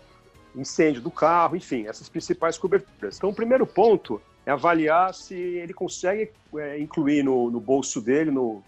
incêndio 0.55 1.01
do 1.01 1.12
carro, 1.12 1.57
enfim, 1.57 1.85
essas 1.85 2.07
principais 2.07 2.57
coberturas. 2.57 3.17
Então, 3.17 3.29
o 3.29 3.35
primeiro 3.35 3.67
ponto 3.67 4.21
é 4.45 4.51
avaliar 4.51 5.13
se 5.13 5.35
ele 5.35 5.73
consegue 5.73 6.31
é, 6.55 6.79
incluir 6.79 7.23
no, 7.23 7.51
no, 7.51 7.59
bolso 7.59 8.00
dele, 8.00 8.31
no, 8.31 8.63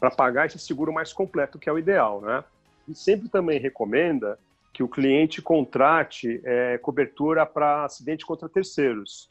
para 0.00 0.10
pagar 0.10 0.46
esse 0.46 0.58
seguro 0.58 0.92
mais 0.92 1.12
completo, 1.12 1.60
que 1.60 1.68
é 1.68 1.72
o 1.72 1.78
ideal, 1.78 2.20
né? 2.20 2.42
E 2.88 2.94
sempre 2.96 3.28
também 3.28 3.60
recomenda 3.60 4.36
que 4.72 4.82
o 4.82 4.88
cliente 4.88 5.40
contrate 5.40 6.40
é, 6.42 6.76
cobertura 6.78 7.46
para 7.46 7.84
acidente 7.84 8.26
contra 8.26 8.48
terceiros. 8.48 9.30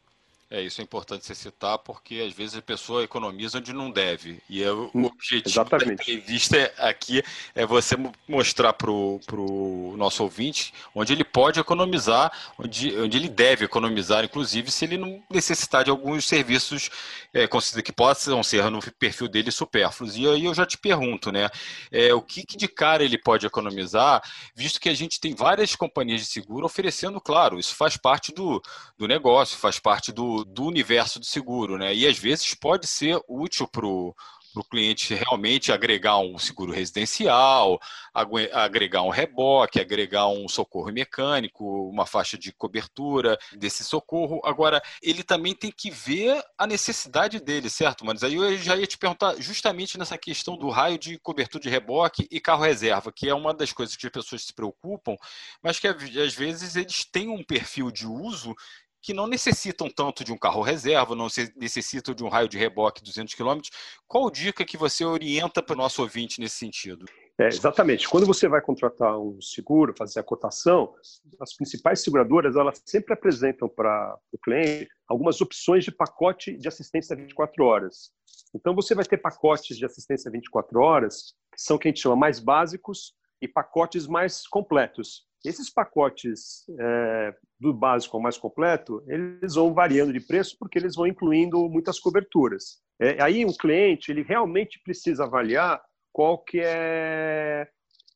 É, 0.51 0.61
isso 0.61 0.81
é 0.81 0.83
importante 0.83 1.25
você 1.25 1.33
citar, 1.33 1.77
porque 1.77 2.15
às 2.27 2.33
vezes 2.33 2.57
a 2.57 2.61
pessoa 2.61 3.05
economiza 3.05 3.57
onde 3.57 3.71
não 3.71 3.89
deve. 3.89 4.43
E 4.49 4.61
é 4.61 4.69
o 4.69 4.91
hum, 4.93 5.05
objetivo 5.05 5.47
Exatamente. 5.47 5.87
da 5.87 5.93
entrevista 5.93 6.73
aqui 6.77 7.23
é 7.55 7.65
você 7.65 7.95
mostrar 8.27 8.73
para 8.73 8.91
o 8.91 9.95
nosso 9.95 10.21
ouvinte 10.23 10.73
onde 10.93 11.13
ele 11.13 11.23
pode 11.23 11.57
economizar, 11.57 12.33
onde, 12.59 12.93
onde 12.99 13.15
ele 13.15 13.29
deve 13.29 13.63
economizar, 13.63 14.25
inclusive 14.25 14.69
se 14.69 14.83
ele 14.83 14.97
não 14.97 15.23
necessitar 15.29 15.85
de 15.85 15.89
alguns 15.89 16.27
serviços 16.27 16.89
é, 17.33 17.47
que 17.81 17.93
possam 17.93 18.43
ser 18.43 18.69
no 18.69 18.81
perfil 18.99 19.29
dele 19.29 19.51
supérfluos. 19.51 20.17
E 20.17 20.27
aí 20.27 20.43
eu 20.43 20.53
já 20.53 20.65
te 20.65 20.77
pergunto, 20.77 21.31
né? 21.31 21.49
É, 21.89 22.13
o 22.13 22.21
que, 22.21 22.45
que 22.45 22.57
de 22.57 22.67
cara 22.67 23.05
ele 23.05 23.17
pode 23.17 23.45
economizar, 23.45 24.21
visto 24.53 24.81
que 24.81 24.89
a 24.89 24.93
gente 24.93 25.17
tem 25.17 25.33
várias 25.33 25.77
companhias 25.77 26.19
de 26.19 26.27
seguro 26.27 26.65
oferecendo, 26.65 27.21
claro, 27.21 27.57
isso 27.57 27.73
faz 27.73 27.95
parte 27.95 28.33
do, 28.33 28.61
do 28.97 29.07
negócio, 29.07 29.57
faz 29.57 29.79
parte 29.79 30.11
do 30.11 30.40
do, 30.45 30.65
universo 30.65 31.19
do 31.19 31.25
seguro, 31.25 31.77
né? 31.77 31.93
E 31.93 32.07
às 32.07 32.17
vezes 32.17 32.53
pode 32.53 32.87
ser 32.87 33.19
útil 33.27 33.67
para 33.67 33.85
o 33.85 34.15
para 34.53 34.61
o 34.61 34.65
cliente 34.65 35.13
realmente 35.13 35.71
agregar 35.71 36.19
um 36.19 36.37
seguro 36.37 36.71
residencial, 36.71 37.79
agregar 38.13 39.01
um 39.01 39.09
reboque, 39.09 39.79
agregar 39.79 40.27
um 40.27 40.47
socorro 40.47 40.91
mecânico, 40.91 41.89
uma 41.89 42.05
faixa 42.05 42.37
de 42.37 42.51
cobertura 42.51 43.37
desse 43.53 43.83
socorro. 43.83 44.41
Agora, 44.43 44.81
ele 45.01 45.23
também 45.23 45.55
tem 45.55 45.71
que 45.71 45.89
ver 45.89 46.43
a 46.57 46.67
necessidade 46.67 47.39
dele, 47.39 47.69
certo? 47.69 48.05
Mas 48.05 48.23
aí 48.23 48.35
eu 48.35 48.57
já 48.57 48.75
ia 48.75 48.87
te 48.87 48.97
perguntar 48.97 49.35
justamente 49.39 49.97
nessa 49.97 50.17
questão 50.17 50.57
do 50.57 50.69
raio 50.69 50.97
de 50.97 51.17
cobertura 51.19 51.63
de 51.63 51.69
reboque 51.69 52.27
e 52.29 52.39
carro 52.39 52.63
reserva, 52.63 53.11
que 53.11 53.29
é 53.29 53.33
uma 53.33 53.53
das 53.53 53.71
coisas 53.71 53.95
que 53.95 54.05
as 54.05 54.11
pessoas 54.11 54.43
se 54.43 54.53
preocupam, 54.53 55.15
mas 55.63 55.79
que 55.79 55.87
às 55.87 56.33
vezes 56.33 56.75
eles 56.75 57.05
têm 57.05 57.29
um 57.29 57.43
perfil 57.43 57.89
de 57.89 58.05
uso 58.05 58.55
que 59.01 59.13
não 59.13 59.27
necessitam 59.27 59.89
tanto 59.89 60.23
de 60.23 60.31
um 60.31 60.37
carro 60.37 60.61
reserva, 60.61 61.15
não 61.15 61.27
necessitam 61.55 62.13
de 62.13 62.23
um 62.23 62.29
raio 62.29 62.47
de 62.47 62.57
reboque 62.57 63.03
200 63.03 63.33
km. 63.33 63.59
Qual 64.07 64.29
dica 64.29 64.63
que 64.63 64.77
você 64.77 65.03
orienta 65.03 65.61
para 65.61 65.73
o 65.73 65.77
nosso 65.77 66.01
ouvinte 66.01 66.39
nesse 66.39 66.57
sentido? 66.57 67.05
É, 67.39 67.47
exatamente. 67.47 68.07
Quando 68.07 68.27
você 68.27 68.47
vai 68.47 68.61
contratar 68.61 69.17
um 69.19 69.41
seguro, 69.41 69.95
fazer 69.97 70.19
a 70.19 70.23
cotação, 70.23 70.93
as 71.39 71.55
principais 71.55 72.03
seguradoras 72.03 72.55
elas 72.55 72.81
sempre 72.85 73.13
apresentam 73.13 73.67
para 73.67 74.15
o 74.31 74.37
cliente 74.37 74.87
algumas 75.07 75.41
opções 75.41 75.83
de 75.83 75.91
pacote 75.91 76.55
de 76.55 76.67
assistência 76.67 77.15
24 77.15 77.65
horas. 77.65 78.11
Então 78.53 78.75
você 78.75 78.93
vai 78.93 79.05
ter 79.05 79.17
pacotes 79.17 79.77
de 79.77 79.85
assistência 79.85 80.29
24 80.29 80.79
horas 80.79 81.33
que 81.53 81.61
são 81.61 81.77
que 81.77 81.87
a 81.87 81.91
gente 81.91 82.01
chama 82.01 82.15
mais 82.15 82.39
básicos 82.39 83.13
e 83.41 83.47
pacotes 83.47 84.07
mais 84.07 84.47
completos. 84.47 85.25
Esses 85.43 85.71
pacotes 85.71 86.63
é, 86.79 87.35
do 87.59 87.73
básico 87.73 88.15
ao 88.15 88.23
mais 88.23 88.37
completo, 88.37 89.03
eles 89.07 89.55
vão 89.55 89.73
variando 89.73 90.13
de 90.13 90.19
preço 90.19 90.55
porque 90.59 90.77
eles 90.77 90.95
vão 90.95 91.07
incluindo 91.07 91.67
muitas 91.69 91.99
coberturas. 91.99 92.79
É, 92.99 93.21
aí 93.21 93.43
o 93.45 93.57
cliente 93.57 94.11
ele 94.11 94.21
realmente 94.21 94.79
precisa 94.83 95.23
avaliar 95.23 95.81
qual 96.13 96.37
que 96.37 96.59
é 96.59 97.67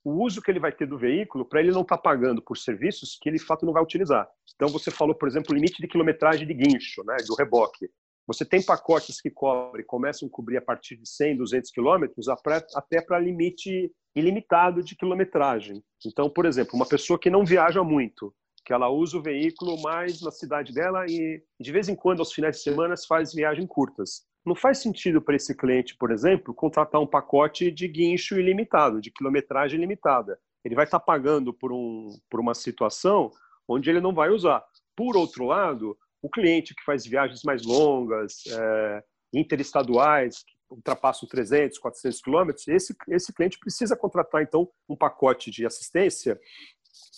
o 0.04 0.24
uso 0.24 0.40
que 0.40 0.52
ele 0.52 0.60
vai 0.60 0.72
ter 0.72 0.86
do 0.86 1.00
veículo 1.00 1.44
para 1.44 1.60
ele 1.60 1.72
não 1.72 1.82
estar 1.82 1.98
tá 1.98 2.04
pagando 2.04 2.40
por 2.40 2.56
serviços 2.56 3.18
que 3.20 3.28
ele 3.28 3.40
de 3.40 3.44
fato 3.44 3.66
não 3.66 3.74
vai 3.74 3.82
utilizar. 3.82 4.28
Então 4.54 4.70
você 4.70 4.92
falou, 4.92 5.16
por 5.16 5.28
exemplo, 5.28 5.56
limite 5.56 5.82
de 5.82 5.88
quilometragem 5.88 6.46
de 6.46 6.54
guincho, 6.54 7.04
né, 7.04 7.16
do 7.28 7.34
reboque. 7.34 7.90
Você 8.28 8.44
tem 8.44 8.64
pacotes 8.64 9.22
que 9.22 9.30
cobrem, 9.30 9.86
começam 9.86 10.28
a 10.28 10.32
cobrir 10.32 10.58
a 10.58 10.62
partir 10.62 10.98
de 10.98 11.08
100, 11.08 11.38
200 11.38 11.72
quilômetros, 11.72 12.28
até 12.28 13.02
para 13.02 13.20
limite 13.20 13.92
ilimitado 14.16 14.84
de 14.84 14.96
quilometragem. 14.96 15.84
Então, 16.06 16.30
por 16.30 16.46
exemplo, 16.46 16.76
uma 16.76 16.88
pessoa 16.88 17.20
que 17.20 17.30
não 17.30 17.46
viaja 17.46 17.84
muito, 17.84 18.34
que 18.66 18.74
ela 18.74 18.90
usa 18.90 19.18
o 19.18 19.22
veículo 19.22 19.80
mais 19.82 20.22
na 20.22 20.32
cidade 20.32 20.74
dela 20.74 21.06
e 21.08 21.44
de 21.60 21.72
vez 21.72 21.88
em 21.88 21.96
quando, 21.96 22.20
aos 22.20 22.34
finais 22.34 22.58
de 22.58 22.64
semana, 22.64 22.96
faz 23.08 23.34
viagens 23.34 23.68
curtas. 23.68 24.24
Não 24.44 24.56
faz 24.56 24.80
sentido 24.80 25.22
para 25.22 25.36
esse 25.36 25.56
cliente, 25.56 25.96
por 25.96 26.12
exemplo, 26.12 26.54
contratar 26.54 27.02
um 27.02 27.08
pacote 27.08 27.72
de 27.72 27.88
guincho 27.88 28.40
ilimitado, 28.40 29.02
de 29.02 29.12
quilometragem 29.12 29.80
limitada. 29.80 30.40
Ele 30.64 30.76
vai 30.76 30.86
estar 30.86 31.00
pagando 31.00 31.54
por, 31.54 31.72
um, 31.72 32.10
por 32.30 32.40
uma 32.40 32.56
situação 32.56 33.32
onde 33.68 33.90
ele 33.90 34.02
não 34.02 34.14
vai 34.14 34.30
usar. 34.30 34.64
Por 34.96 35.16
outro 35.16 35.46
lado, 35.46 35.98
o 36.26 36.30
cliente 36.30 36.74
que 36.74 36.84
faz 36.84 37.06
viagens 37.06 37.44
mais 37.44 37.64
longas, 37.64 38.42
é, 38.48 39.04
interestaduais, 39.32 40.40
que 40.40 40.56
ultrapassam 40.72 41.30
300, 41.30 41.78
400 41.78 42.20
quilômetros, 42.20 42.68
esse, 42.68 42.96
esse 43.10 43.32
cliente 43.32 43.60
precisa 43.60 43.96
contratar, 43.96 44.42
então, 44.42 44.68
um 44.90 44.96
pacote 44.96 45.52
de 45.52 45.68
assistência 45.68 46.40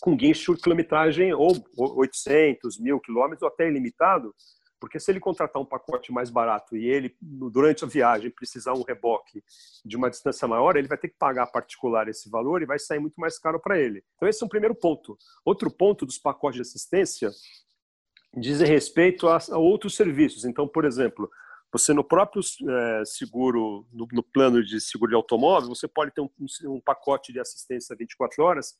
com 0.02 0.18
guincho 0.18 0.56
de 0.56 0.62
quilometragem 0.62 1.34
ou 1.34 1.56
800, 1.78 2.80
mil 2.82 3.00
quilômetros, 3.00 3.44
ou 3.44 3.48
até 3.48 3.70
ilimitado, 3.70 4.36
porque 4.78 5.00
se 5.00 5.10
ele 5.10 5.22
contratar 5.22 5.62
um 5.62 5.66
pacote 5.66 6.12
mais 6.12 6.30
barato 6.30 6.76
e 6.76 6.86
ele, 6.86 7.16
durante 7.22 7.86
a 7.86 7.88
viagem, 7.88 8.30
precisar 8.30 8.74
um 8.74 8.84
reboque 8.84 9.42
de 9.86 9.96
uma 9.96 10.10
distância 10.10 10.48
maior, 10.50 10.76
ele 10.76 10.88
vai 10.88 10.98
ter 10.98 11.08
que 11.08 11.18
pagar 11.18 11.48
particular 11.48 12.10
esse 12.10 12.30
valor 12.30 12.62
e 12.62 12.66
vai 12.66 12.78
sair 12.78 13.00
muito 13.00 13.16
mais 13.16 13.40
caro 13.40 13.60
para 13.60 13.80
ele. 13.80 14.04
Então, 14.16 14.28
esse 14.28 14.44
é 14.44 14.46
um 14.46 14.50
primeiro 14.50 14.76
ponto. 14.76 15.18
Outro 15.46 15.72
ponto 15.72 16.06
dos 16.06 16.18
pacotes 16.18 16.58
de 16.58 16.62
assistência 16.62 17.32
diz 18.36 18.60
respeito 18.62 19.28
a, 19.28 19.38
a 19.52 19.58
outros 19.58 19.96
serviços. 19.96 20.46
Então, 20.46 20.68
por 20.68 20.86
exemplo, 20.86 21.30
você 21.72 21.94
no 21.94 22.04
próprio 22.04 22.42
é, 22.42 23.04
seguro, 23.06 23.86
no, 23.92 24.08
no, 24.12 24.24
plano 24.24 24.64
de 24.64 24.80
seguro 24.80 25.10
de 25.10 25.16
automóvel, 25.16 25.70
você 25.70 25.88
pode 25.88 26.12
ter 26.12 26.22
um, 26.22 26.30
um, 26.66 26.80
pacote 26.80 27.34
de 27.34 27.40
assistência 27.40 27.96
24 27.96 28.44
horas 28.44 28.76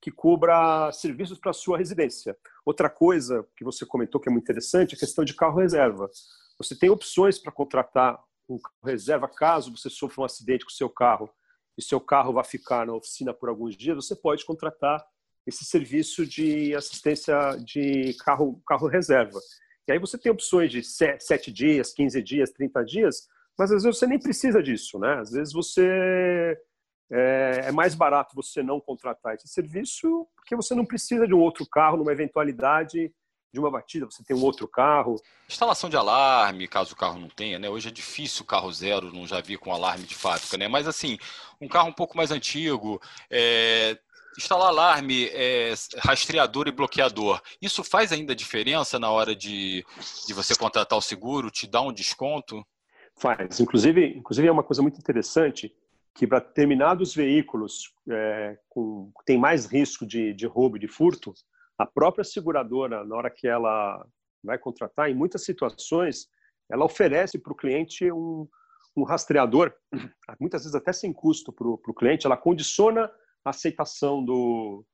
que 0.00 0.10
cubra 0.10 0.90
serviços 0.92 1.38
para 1.38 1.52
sua 1.52 1.78
residência. 1.78 2.36
Outra 2.64 2.90
coisa 2.90 3.46
que 3.56 3.64
você 3.64 3.86
comentou 3.86 4.20
que 4.20 4.28
é 4.28 4.32
muito 4.32 4.44
interessante 4.44 4.94
é 4.94 4.96
a 4.96 4.98
questão 4.98 5.24
de 5.24 5.34
carro 5.34 5.60
reserva. 5.60 6.10
Você 6.58 6.76
tem 6.76 6.90
opções 6.90 7.38
para 7.38 7.52
contratar 7.52 8.20
um 8.48 8.58
carro 8.58 8.76
reserva 8.84 9.28
caso 9.28 9.74
você 9.76 9.88
sofra 9.88 10.22
um 10.22 10.24
acidente 10.24 10.64
com 10.64 10.70
seu 10.70 10.90
carro 10.90 11.30
e 11.78 11.82
seu 11.82 12.00
carro 12.00 12.32
vai 12.32 12.44
ficar 12.44 12.86
na 12.86 12.94
oficina 12.94 13.32
por 13.32 13.48
alguns 13.48 13.76
dias, 13.76 13.96
você 13.96 14.14
pode 14.14 14.44
contratar 14.44 15.02
esse 15.46 15.64
serviço 15.64 16.26
de 16.26 16.74
assistência 16.74 17.34
de 17.64 18.14
carro, 18.24 18.60
carro 18.66 18.86
reserva. 18.86 19.40
E 19.88 19.92
aí 19.92 19.98
você 19.98 20.16
tem 20.16 20.30
opções 20.30 20.70
de 20.70 20.82
7 20.84 21.52
dias, 21.52 21.92
15 21.92 22.22
dias, 22.22 22.50
30 22.50 22.84
dias, 22.84 23.28
mas 23.58 23.72
às 23.72 23.82
vezes 23.82 23.98
você 23.98 24.06
nem 24.06 24.18
precisa 24.18 24.62
disso, 24.62 24.98
né? 24.98 25.14
Às 25.20 25.32
vezes 25.32 25.52
você 25.52 26.56
é, 27.10 27.64
é, 27.66 27.72
mais 27.72 27.94
barato 27.94 28.34
você 28.34 28.62
não 28.62 28.80
contratar 28.80 29.34
esse 29.34 29.48
serviço 29.48 30.26
porque 30.36 30.56
você 30.56 30.74
não 30.74 30.86
precisa 30.86 31.26
de 31.26 31.34
um 31.34 31.40
outro 31.40 31.66
carro 31.68 31.96
numa 31.98 32.12
eventualidade 32.12 33.12
de 33.52 33.60
uma 33.60 33.70
batida, 33.70 34.06
você 34.06 34.24
tem 34.24 34.34
um 34.34 34.42
outro 34.42 34.66
carro. 34.66 35.20
Instalação 35.46 35.90
de 35.90 35.96
alarme, 35.96 36.66
caso 36.66 36.94
o 36.94 36.96
carro 36.96 37.20
não 37.20 37.28
tenha, 37.28 37.58
né? 37.58 37.68
Hoje 37.68 37.88
é 37.88 37.92
difícil 37.92 38.44
o 38.44 38.46
carro 38.46 38.72
zero, 38.72 39.12
não 39.12 39.26
já 39.26 39.42
vi 39.42 39.58
com 39.58 39.70
alarme 39.70 40.04
de 40.04 40.14
fábrica, 40.14 40.56
né? 40.56 40.68
Mas 40.68 40.88
assim, 40.88 41.18
um 41.60 41.68
carro 41.68 41.90
um 41.90 41.92
pouco 41.92 42.16
mais 42.16 42.30
antigo, 42.30 42.98
é, 43.30 43.98
instalar 44.36 44.68
alarme, 44.68 45.26
é, 45.26 45.74
rastreador 45.98 46.68
e 46.68 46.72
bloqueador, 46.72 47.40
isso 47.60 47.84
faz 47.84 48.12
ainda 48.12 48.34
diferença 48.34 48.98
na 48.98 49.10
hora 49.10 49.34
de, 49.34 49.84
de 50.26 50.34
você 50.34 50.56
contratar 50.56 50.98
o 50.98 51.02
seguro? 51.02 51.50
Te 51.50 51.66
dá 51.66 51.80
um 51.80 51.92
desconto? 51.92 52.64
Faz. 53.18 53.60
Inclusive, 53.60 54.06
inclusive 54.16 54.48
é 54.48 54.52
uma 54.52 54.62
coisa 54.62 54.82
muito 54.82 54.98
interessante 54.98 55.74
que 56.14 56.26
para 56.26 56.40
determinados 56.40 57.14
veículos 57.14 57.92
é, 58.10 58.58
com, 58.68 59.10
tem 59.24 59.38
mais 59.38 59.66
risco 59.66 60.06
de, 60.06 60.32
de 60.34 60.46
roubo 60.46 60.76
e 60.76 60.80
de 60.80 60.88
furto, 60.88 61.32
a 61.78 61.86
própria 61.86 62.24
seguradora, 62.24 63.04
na 63.04 63.16
hora 63.16 63.30
que 63.30 63.48
ela 63.48 64.04
vai 64.42 64.58
contratar, 64.58 65.10
em 65.10 65.14
muitas 65.14 65.44
situações, 65.44 66.28
ela 66.70 66.84
oferece 66.84 67.38
para 67.38 67.52
o 67.52 67.56
cliente 67.56 68.10
um, 68.12 68.46
um 68.96 69.04
rastreador, 69.04 69.72
muitas 70.40 70.62
vezes 70.62 70.74
até 70.74 70.92
sem 70.92 71.12
custo 71.12 71.52
para 71.52 71.66
o 71.66 71.94
cliente, 71.94 72.26
ela 72.26 72.36
condiciona 72.36 73.10
aceitação 73.50 74.24
do, 74.24 74.84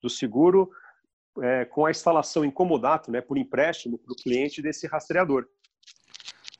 do 0.00 0.10
seguro 0.10 0.70
é, 1.40 1.64
com 1.64 1.86
a 1.86 1.90
instalação 1.90 2.44
em 2.44 2.50
comodato, 2.50 3.10
né, 3.10 3.20
por 3.20 3.38
empréstimo 3.38 3.98
para 3.98 4.12
o 4.12 4.16
cliente 4.16 4.60
desse 4.60 4.86
rastreador. 4.86 5.46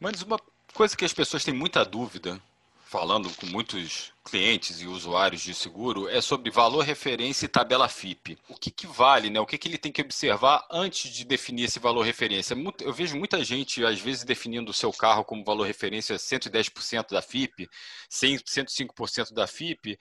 Mas 0.01 0.23
uma 0.23 0.39
coisa 0.73 0.97
que 0.97 1.05
as 1.05 1.13
pessoas 1.13 1.45
têm 1.45 1.55
muita 1.55 1.85
dúvida, 1.85 2.41
falando 2.85 3.31
com 3.37 3.47
muitos 3.47 4.13
clientes 4.25 4.81
e 4.81 4.87
usuários 4.87 5.43
de 5.43 5.55
seguro, 5.55 6.09
é 6.09 6.21
sobre 6.21 6.51
valor 6.51 6.85
referência 6.85 7.47
e 7.47 7.49
tabela 7.49 7.89
FIP. 7.89 8.39
O 8.49 8.55
que, 8.55 8.71
que 8.71 8.87
vale, 8.87 9.31
né? 9.31 9.41
O 9.41 9.47
que, 9.47 9.59
que 9.59 9.69
ele 9.69 9.79
tem 9.79 9.91
que 9.91 10.01
observar 10.01 10.67
antes 10.71 11.13
de 11.13 11.25
definir 11.25 11.65
esse 11.65 11.79
valor 11.79 12.03
referência? 12.03 12.57
Eu 12.81 12.93
vejo 12.93 13.17
muita 13.17 13.43
gente, 13.45 13.85
às 13.85 14.01
vezes, 14.01 14.25
definindo 14.25 14.71
o 14.71 14.75
seu 14.75 14.93
carro 14.93 15.25
como 15.25 15.45
valor 15.45 15.67
referência 15.67 16.17
110% 16.17 17.11
da 17.11 17.23
FIP, 17.23 17.69
105% 18.11 19.33
da 19.33 19.47
FIP, 19.47 19.99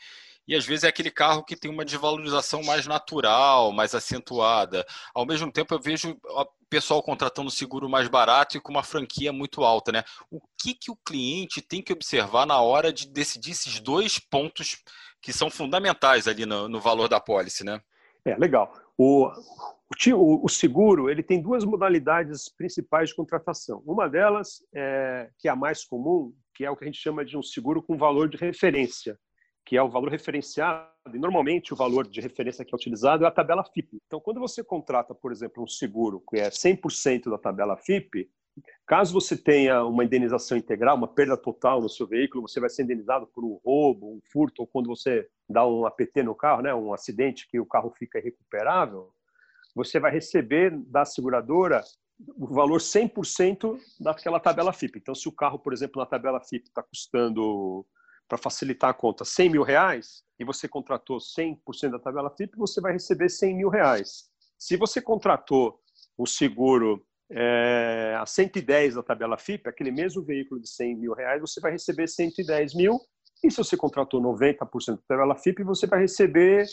e 0.47 0.55
às 0.55 0.65
vezes 0.65 0.83
é 0.83 0.87
aquele 0.87 1.11
carro 1.11 1.43
que 1.43 1.55
tem 1.55 1.69
uma 1.69 1.85
desvalorização 1.85 2.63
mais 2.63 2.87
natural, 2.87 3.71
mais 3.71 3.93
acentuada. 3.93 4.85
Ao 5.13 5.25
mesmo 5.25 5.51
tempo, 5.51 5.73
eu 5.73 5.79
vejo 5.79 6.17
o 6.23 6.45
pessoal 6.69 7.03
contratando 7.03 7.51
seguro 7.51 7.87
mais 7.87 8.07
barato 8.07 8.57
e 8.57 8.59
com 8.59 8.71
uma 8.71 8.83
franquia 8.83 9.31
muito 9.31 9.63
alta, 9.63 9.91
né? 9.91 10.03
O 10.29 10.41
que, 10.61 10.73
que 10.73 10.91
o 10.91 10.97
cliente 11.05 11.61
tem 11.61 11.81
que 11.81 11.93
observar 11.93 12.45
na 12.45 12.59
hora 12.59 12.91
de 12.91 13.07
decidir 13.07 13.51
esses 13.51 13.79
dois 13.79 14.10
pontos 14.19 14.83
que 15.21 15.31
são 15.31 15.49
fundamentais 15.49 16.27
ali 16.27 16.45
no, 16.45 16.67
no 16.67 16.79
valor 16.79 17.07
da 17.07 17.19
pólice, 17.19 17.63
né? 17.63 17.81
É, 18.25 18.35
legal. 18.35 18.73
O, 18.97 19.27
o, 19.27 20.45
o, 20.45 20.49
seguro 20.49 21.09
ele 21.09 21.23
tem 21.23 21.41
duas 21.41 21.63
modalidades 21.63 22.49
principais 22.49 23.09
de 23.09 23.15
contratação. 23.15 23.81
Uma 23.85 24.07
delas, 24.07 24.63
é, 24.73 25.29
que 25.39 25.47
é 25.47 25.51
a 25.51 25.55
mais 25.55 25.83
comum, 25.83 26.33
que 26.53 26.65
é 26.65 26.69
o 26.69 26.75
que 26.75 26.83
a 26.83 26.87
gente 26.87 26.99
chama 26.99 27.25
de 27.25 27.37
um 27.37 27.43
seguro 27.43 27.81
com 27.81 27.97
valor 27.97 28.29
de 28.29 28.37
referência 28.37 29.17
que 29.65 29.77
é 29.77 29.83
o 29.83 29.89
valor 29.89 30.09
referenciado, 30.09 30.89
e 31.13 31.17
normalmente 31.17 31.73
o 31.73 31.75
valor 31.75 32.07
de 32.07 32.19
referência 32.19 32.65
que 32.65 32.73
é 32.73 32.75
utilizado 32.75 33.23
é 33.23 33.27
a 33.27 33.31
tabela 33.31 33.63
FIP. 33.63 33.99
Então, 34.05 34.19
quando 34.19 34.39
você 34.39 34.63
contrata, 34.63 35.15
por 35.15 35.31
exemplo, 35.31 35.63
um 35.63 35.67
seguro 35.67 36.23
que 36.29 36.37
é 36.37 36.49
100% 36.49 37.29
da 37.29 37.37
tabela 37.37 37.77
FIP, 37.77 38.29
caso 38.85 39.13
você 39.13 39.37
tenha 39.37 39.83
uma 39.85 40.03
indenização 40.03 40.57
integral, 40.57 40.97
uma 40.97 41.07
perda 41.07 41.37
total 41.37 41.81
no 41.81 41.89
seu 41.89 42.05
veículo, 42.07 42.47
você 42.47 42.59
vai 42.59 42.69
ser 42.69 42.83
indenizado 42.83 43.27
por 43.27 43.43
um 43.43 43.59
roubo, 43.63 44.15
um 44.15 44.19
furto, 44.31 44.61
ou 44.61 44.67
quando 44.67 44.87
você 44.87 45.27
dá 45.49 45.65
um 45.65 45.85
APT 45.85 46.23
no 46.23 46.35
carro, 46.35 46.61
né, 46.61 46.73
um 46.73 46.93
acidente 46.93 47.47
que 47.49 47.59
o 47.59 47.65
carro 47.65 47.91
fica 47.97 48.19
irrecuperável, 48.19 49.13
você 49.75 49.99
vai 49.99 50.11
receber 50.11 50.71
da 50.87 51.05
seguradora 51.05 51.81
o 52.37 52.47
valor 52.47 52.79
100% 52.79 53.79
daquela 53.99 54.39
tabela 54.39 54.73
FIP. 54.73 54.99
Então, 54.99 55.15
se 55.15 55.27
o 55.27 55.31
carro, 55.31 55.57
por 55.57 55.73
exemplo, 55.73 55.99
na 55.99 56.05
tabela 56.05 56.39
FIP 56.39 56.67
está 56.67 56.83
custando, 56.83 57.85
para 58.31 58.37
facilitar 58.37 58.89
a 58.89 58.93
conta, 58.93 59.25
100 59.25 59.49
mil 59.49 59.61
reais, 59.61 60.23
e 60.39 60.45
você 60.45 60.65
contratou 60.65 61.17
100% 61.17 61.91
da 61.91 61.99
tabela 61.99 62.29
FIP, 62.29 62.55
você 62.55 62.79
vai 62.79 62.93
receber 62.93 63.27
100 63.27 63.57
mil 63.57 63.67
reais. 63.67 64.29
Se 64.57 64.77
você 64.77 65.01
contratou 65.01 65.81
o 66.17 66.25
seguro 66.25 67.05
é, 67.33 68.15
a 68.19 68.25
110 68.25 68.95
da 68.95 69.03
tabela 69.03 69.37
FIP, 69.37 69.67
aquele 69.67 69.91
mesmo 69.91 70.21
veículo 70.21 70.59
de 70.59 70.69
100 70.69 70.97
mil 70.97 71.13
reais, 71.13 71.39
você 71.39 71.61
vai 71.61 71.71
receber 71.71 72.07
110 72.07 72.75
mil. 72.75 72.99
E 73.43 73.49
se 73.49 73.57
você 73.57 73.75
contratou 73.77 74.21
90% 74.21 74.97
da 74.97 75.01
tabela 75.07 75.35
FIP, 75.35 75.63
você 75.63 75.87
vai 75.87 76.01
receber 76.01 76.65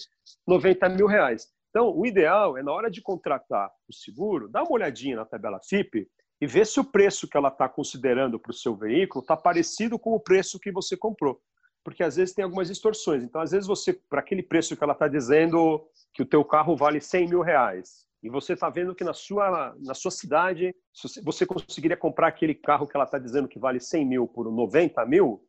90 0.47 0.89
mil 0.91 1.07
reais. 1.07 1.49
Então, 1.71 1.97
o 1.97 2.05
ideal 2.05 2.59
é, 2.59 2.63
na 2.63 2.73
hora 2.73 2.91
de 2.91 3.01
contratar 3.01 3.71
o 3.89 3.93
seguro, 3.93 4.49
dar 4.49 4.63
uma 4.65 4.73
olhadinha 4.73 5.17
na 5.17 5.25
tabela 5.25 5.61
FIP 5.63 6.09
e 6.41 6.47
ver 6.47 6.67
se 6.67 6.81
o 6.81 6.85
preço 6.85 7.29
que 7.29 7.37
ela 7.37 7.49
está 7.49 7.69
considerando 7.69 8.39
para 8.39 8.51
o 8.51 8.55
seu 8.55 8.75
veículo 8.75 9.23
está 9.23 9.37
parecido 9.37 9.99
com 9.99 10.11
o 10.11 10.21
preço 10.21 10.59
que 10.59 10.73
você 10.73 10.97
comprou. 10.97 11.41
Porque 11.85 12.03
às 12.03 12.17
vezes 12.17 12.35
tem 12.35 12.45
algumas 12.45 12.69
distorções. 12.69 13.23
Então, 13.23 13.41
às 13.41 13.53
vezes 13.53 13.67
você, 13.67 13.93
para 13.93 14.21
aquele 14.21 14.43
preço 14.43 14.77
que 14.77 14.83
ela 14.83 14.93
está 14.93 15.09
dizendo 15.09 15.89
que 16.13 16.23
o 16.23 16.27
teu 16.27 16.45
carro 16.45 16.77
vale 16.77 17.01
100 17.01 17.29
mil 17.29 17.43
reais, 17.43 18.08
e 18.23 18.29
você 18.29 18.55
está 18.55 18.69
vendo 18.69 18.95
que 18.95 19.05
na 19.05 19.15
sua, 19.15 19.77
na 19.79 19.95
sua 19.95 20.11
cidade 20.11 20.75
você 21.23 21.47
conseguiria 21.47 21.97
comprar 21.97 22.29
aquele 22.29 22.55
carro 22.55 22.87
que 22.87 22.97
ela 22.97 23.05
está 23.05 23.19
dizendo 23.19 23.49
que 23.49 23.59
vale 23.59 23.79
100 23.79 24.05
mil 24.05 24.27
por 24.27 24.51
90 24.51 25.05
mil, 25.07 25.45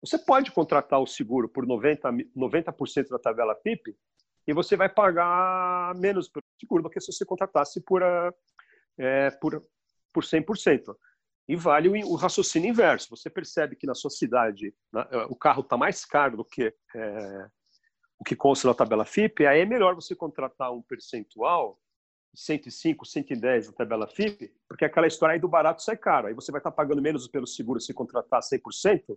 você 0.00 0.18
pode 0.18 0.50
contratar 0.52 1.00
o 1.00 1.06
seguro 1.06 1.48
por 1.48 1.66
90%, 1.66 2.28
90 2.34 2.74
da 3.10 3.18
tabela 3.18 3.54
PIP 3.54 3.96
e 4.46 4.52
você 4.52 4.76
vai 4.76 4.88
pagar 4.88 5.94
menos 5.96 6.28
pelo 6.28 6.44
seguro 6.60 6.82
do 6.82 6.90
que 6.90 7.00
se 7.00 7.12
você 7.12 7.24
contratasse 7.24 7.80
por, 7.80 8.02
é, 8.98 9.30
por, 9.40 9.64
por 10.12 10.24
100%. 10.24 10.94
E 11.48 11.56
vale 11.56 11.88
o, 11.88 12.14
raciocínio 12.14 12.70
inverso. 12.70 13.10
Você 13.10 13.28
percebe 13.28 13.76
que 13.76 13.86
na 13.86 13.94
sua 13.94 14.10
cidade 14.10 14.74
na, 14.92 15.08
é, 15.10 15.16
o 15.28 15.36
carro 15.36 15.62
está 15.62 15.76
mais 15.76 16.04
caro 16.04 16.36
do 16.36 16.44
que 16.44 16.72
é, 16.94 17.48
o 18.18 18.24
que 18.24 18.36
consta 18.36 18.68
na 18.68 18.74
tabela 18.74 19.04
FIP, 19.04 19.44
aí 19.46 19.60
é 19.60 19.66
melhor 19.66 19.96
você 19.96 20.14
contratar 20.14 20.72
um 20.72 20.80
percentual 20.82 21.78
105, 22.34 23.04
110 23.04 23.68
da 23.68 23.72
tabela 23.72 24.06
FIP, 24.06 24.52
porque 24.68 24.84
aquela 24.84 25.06
história 25.06 25.34
aí 25.34 25.40
do 25.40 25.48
barato 25.48 25.82
sai 25.82 25.96
caro. 25.96 26.28
Aí 26.28 26.34
você 26.34 26.50
vai 26.50 26.58
estar 26.58 26.70
pagando 26.70 27.02
menos 27.02 27.28
pelo 27.28 27.46
seguro 27.46 27.80
se 27.80 27.92
contratar 27.92 28.40
100%, 28.40 29.16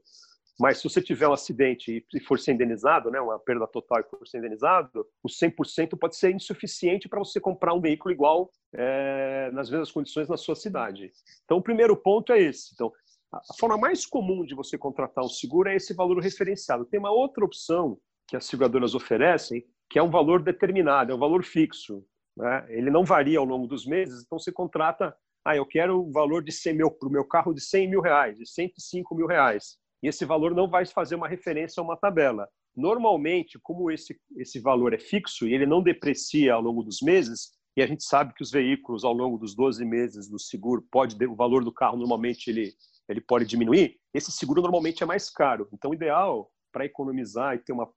mas 0.60 0.78
se 0.78 0.84
você 0.86 1.02
tiver 1.02 1.28
um 1.28 1.34
acidente 1.34 2.06
e 2.14 2.20
for 2.22 2.40
ser 2.40 2.54
indenizado, 2.54 3.12
né, 3.12 3.20
uma 3.20 3.38
perda 3.38 3.68
total 3.68 4.00
e 4.00 4.04
for 4.04 4.26
ser 4.26 4.38
indenizado, 4.38 5.06
o 5.22 5.28
100% 5.28 5.98
pode 6.00 6.16
ser 6.16 6.34
insuficiente 6.34 7.10
para 7.10 7.20
você 7.20 7.40
comprar 7.40 7.74
um 7.74 7.82
veículo 7.82 8.14
igual 8.14 8.50
é, 8.74 9.50
nas 9.52 9.70
mesmas 9.70 9.92
condições 9.92 10.30
na 10.30 10.38
sua 10.38 10.56
cidade. 10.56 11.12
Então, 11.44 11.58
o 11.58 11.62
primeiro 11.62 11.96
ponto 11.98 12.32
é 12.32 12.42
esse. 12.42 12.72
Então, 12.74 12.92
a 13.34 13.54
forma 13.60 13.78
mais 13.78 14.06
comum 14.06 14.46
de 14.46 14.56
você 14.56 14.78
contratar 14.78 15.26
um 15.26 15.30
seguro 15.30 15.68
é 15.68 15.76
esse 15.76 15.94
valor 15.94 16.20
referenciado. 16.20 16.86
Tem 16.86 17.00
uma 17.00 17.12
outra 17.12 17.44
opção 17.44 17.98
que 18.28 18.38
as 18.38 18.46
seguradoras 18.46 18.96
oferecem, 18.96 19.66
que 19.90 20.00
é 20.00 20.04
um 20.04 20.10
valor 20.10 20.42
determinado, 20.42 21.12
é 21.12 21.16
um 21.16 21.20
valor 21.20 21.44
fixo. 21.44 22.04
Né? 22.36 22.66
Ele 22.70 22.90
não 22.90 23.06
varia 23.06 23.40
ao 23.40 23.46
longo 23.46 23.68
dos 23.68 23.86
meses, 23.86 24.24
então 24.24 24.38
você 24.38 24.52
contrata, 24.52 25.16
ah, 25.46 25.56
eu 25.56 25.66
quero 25.66 26.02
o 26.02 26.12
valor 26.12 26.44
de 26.44 26.52
100 26.52 26.74
mil 26.74 26.92
para 26.92 27.08
o 27.08 27.12
meu 27.12 27.26
carro 27.26 27.54
de 27.54 27.62
100 27.62 27.90
mil 27.90 28.02
reais, 28.02 28.38
de 28.38 28.48
105 28.48 29.16
mil 29.16 29.28
reais. 29.28 29.78
E 30.04 30.08
esse 30.08 30.26
valor 30.26 30.54
não 30.54 30.70
vai 30.70 30.86
fazer 30.86 31.16
uma 31.16 31.28
referência 31.28 31.82
a 31.82 31.84
uma 31.84 31.98
tabela. 31.98 32.48
Normalmente, 32.76 33.58
como 33.62 33.90
esse, 33.90 34.20
esse 34.38 34.60
valor 34.60 34.94
é 34.94 35.00
fixo 35.00 35.48
e 35.48 35.54
ele 35.54 35.66
não 35.66 35.82
deprecia 35.82 36.54
ao 36.54 36.62
longo 36.62 36.84
dos 36.84 37.02
meses, 37.02 37.54
e 37.78 37.82
a 37.82 37.88
gente 37.88 38.04
sabe 38.04 38.34
que 38.34 38.44
os 38.44 38.52
veículos 38.52 39.04
ao 39.04 39.14
longo 39.14 39.38
dos 39.38 39.56
12 39.56 39.84
meses 39.86 40.30
do 40.30 40.40
seguro 40.40 40.86
pode 40.92 41.16
o 41.26 41.36
valor 41.36 41.64
do 41.64 41.74
carro 41.74 41.98
normalmente 41.98 42.50
ele 42.50 42.74
ele 43.08 43.22
pode 43.22 43.46
diminuir, 43.46 44.00
esse 44.14 44.32
seguro 44.32 44.62
normalmente 44.62 45.04
é 45.04 45.06
mais 45.06 45.30
caro. 45.30 45.70
Então, 45.72 45.92
o 45.92 45.94
ideal 45.94 46.50
para 46.72 46.86
economizar 46.86 47.56
e 47.56 47.60
ter 47.60 47.72
uma 47.72 47.88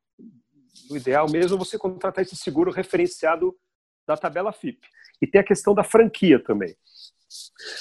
o 0.91 0.97
ideal 0.97 1.29
mesmo 1.29 1.57
é 1.57 1.59
você 1.59 1.79
contratar 1.79 2.23
esse 2.23 2.37
seguro 2.37 2.71
referenciado 2.71 3.57
da 4.09 4.17
tabela 4.17 4.53
FIP. 4.53 4.89
E 5.21 5.27
tem 5.27 5.41
a 5.41 5.45
questão 5.45 5.75
da 5.75 5.85
franquia 5.85 6.43
também. 6.43 6.75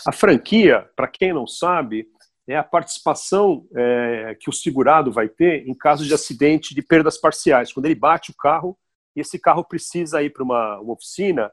A 0.06 0.12
franquia, 0.12 0.88
para 0.96 1.08
quem 1.08 1.32
não 1.32 1.48
sabe, 1.48 2.06
é 2.46 2.58
a 2.58 2.64
participação 2.64 3.66
é, 3.76 4.36
que 4.40 4.50
o 4.50 4.54
segurado 4.54 5.12
vai 5.12 5.30
ter 5.30 5.68
em 5.68 5.74
caso 5.74 6.06
de 6.06 6.14
acidente 6.14 6.76
de 6.76 6.82
perdas 6.82 7.18
parciais. 7.18 7.72
Quando 7.72 7.86
ele 7.86 7.96
bate 7.96 8.32
o 8.32 8.36
carro 8.36 8.78
e 9.16 9.22
esse 9.22 9.40
carro 9.40 9.64
precisa 9.64 10.22
ir 10.22 10.32
para 10.32 10.44
uma, 10.44 10.80
uma 10.80 10.94
oficina 10.94 11.52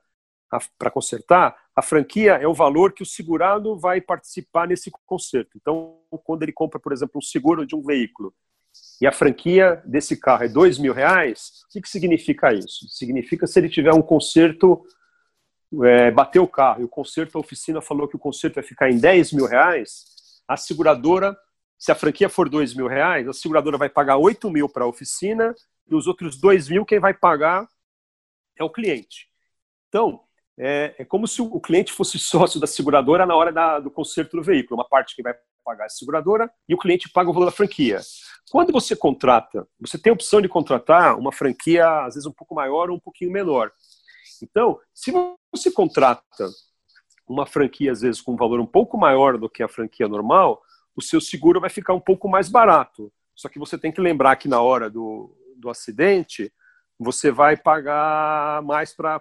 para 0.79 0.91
consertar, 0.91 1.57
a 1.75 1.83
franquia 1.83 2.35
é 2.35 2.47
o 2.47 2.55
valor 2.55 2.93
que 2.93 3.03
o 3.03 3.07
segurado 3.07 3.77
vai 3.77 4.01
participar 4.01 4.69
nesse 4.69 4.91
conserto. 5.05 5.57
Então, 5.57 5.99
quando 6.23 6.45
ele 6.45 6.53
compra, 6.53 6.79
por 6.79 6.93
exemplo, 6.93 7.19
um 7.19 7.23
seguro 7.23 7.67
de 7.67 7.75
um 7.75 7.83
veículo 7.83 8.33
e 9.01 9.07
a 9.07 9.13
franquia 9.13 9.83
desse 9.85 10.17
carro 10.17 10.45
é 10.45 10.49
dois 10.49 10.79
mil 10.79 10.93
reais, 10.93 11.65
o 11.65 11.81
que, 11.81 11.89
significa 11.89 12.53
isso? 12.53 12.89
Significa 12.89 13.47
se 13.47 13.59
ele 13.59 13.69
tiver 13.69 13.93
um 13.93 14.03
conserto, 14.03 14.85
é, 15.85 16.11
bater 16.11 16.39
o 16.39 16.49
carro 16.49 16.83
e 16.83 16.85
o 16.85 16.89
conserto, 16.89 17.37
a 17.37 17.41
oficina 17.41 17.81
falou 17.81 18.07
que 18.07 18.17
o 18.17 18.19
conserto 18.19 18.55
vai 18.55 18.65
ficar 18.65 18.91
em 18.91 18.99
10 18.99 19.33
mil 19.33 19.47
reais, 19.47 20.05
a 20.47 20.57
seguradora, 20.57 21.37
se 21.79 21.91
a 21.91 21.95
franquia 21.95 22.29
for 22.29 22.49
dois 22.49 22.75
mil 22.75 22.87
reais, 22.87 23.29
a 23.29 23.33
seguradora 23.33 23.77
vai 23.77 23.89
pagar 23.89 24.17
8 24.17 24.49
mil 24.51 24.69
para 24.69 24.85
a 24.85 24.89
oficina 24.89 25.55
e 25.89 25.95
os 25.95 26.07
outros 26.07 26.37
dois 26.37 26.69
mil 26.69 26.85
quem 26.85 26.99
vai 26.99 27.13
pagar 27.13 27.69
é 28.57 28.63
o 28.63 28.71
cliente. 28.71 29.29
Então, 29.89 30.21
é, 30.57 30.95
é, 30.99 31.05
como 31.05 31.27
se 31.27 31.43
o 31.43 31.61
cliente 31.61 31.93
fosse 31.93 32.19
sócio 32.21 32.61
da 32.61 32.67
seguradora 32.67 33.27
na 33.27 33.35
hora 33.35 33.53
da, 33.53 33.81
do 33.81 33.91
conserto 33.91 34.37
do 34.37 34.43
veículo. 34.43 34.81
Uma 34.81 34.89
parte 34.89 35.15
que 35.15 35.23
vai 35.23 35.35
pagar 35.65 35.87
a 35.87 35.89
seguradora 35.89 36.51
e 36.69 36.75
o 36.75 36.79
cliente 36.79 37.09
paga 37.09 37.31
o 37.31 37.33
valor 37.33 37.47
da 37.47 37.53
franquia. 37.53 38.01
Quando 38.51 38.73
você 38.73 38.95
contrata, 38.95 39.67
você 39.81 39.99
tem 39.99 40.11
a 40.11 40.15
opção 40.15 40.41
de 40.41 40.49
contratar 40.49 41.19
uma 41.19 41.33
franquia, 41.33 42.05
às 42.05 42.15
vezes 42.15 42.27
um 42.27 42.33
pouco 42.33 42.55
maior 42.55 42.91
ou 42.91 42.97
um 42.97 43.01
pouquinho 43.01 43.33
menor. 43.33 43.73
Então, 44.43 44.79
se 44.93 45.13
você 45.51 45.71
contrata 45.71 46.49
uma 47.27 47.47
franquia, 47.47 47.93
às 47.93 48.03
vezes, 48.03 48.21
com 48.21 48.33
um 48.33 48.37
valor 48.37 48.61
um 48.61 48.67
pouco 48.67 48.99
maior 48.99 49.39
do 49.39 49.49
que 49.49 49.63
a 49.63 49.69
franquia 49.69 50.07
normal, 50.07 50.63
o 50.95 51.03
seu 51.03 51.21
seguro 51.21 51.61
vai 51.61 51.71
ficar 51.71 51.95
um 51.95 52.01
pouco 52.01 52.29
mais 52.29 52.49
barato. 52.49 53.13
Só 53.35 53.49
que 53.49 53.59
você 53.59 53.79
tem 53.79 53.91
que 53.91 54.01
lembrar 54.01 54.37
que 54.37 54.47
na 54.47 54.61
hora 54.61 54.91
do, 54.91 55.35
do 55.57 55.71
acidente, 55.71 56.53
você 56.99 57.31
vai 57.31 57.57
pagar 57.57 58.63
mais 58.63 58.95
para. 58.95 59.21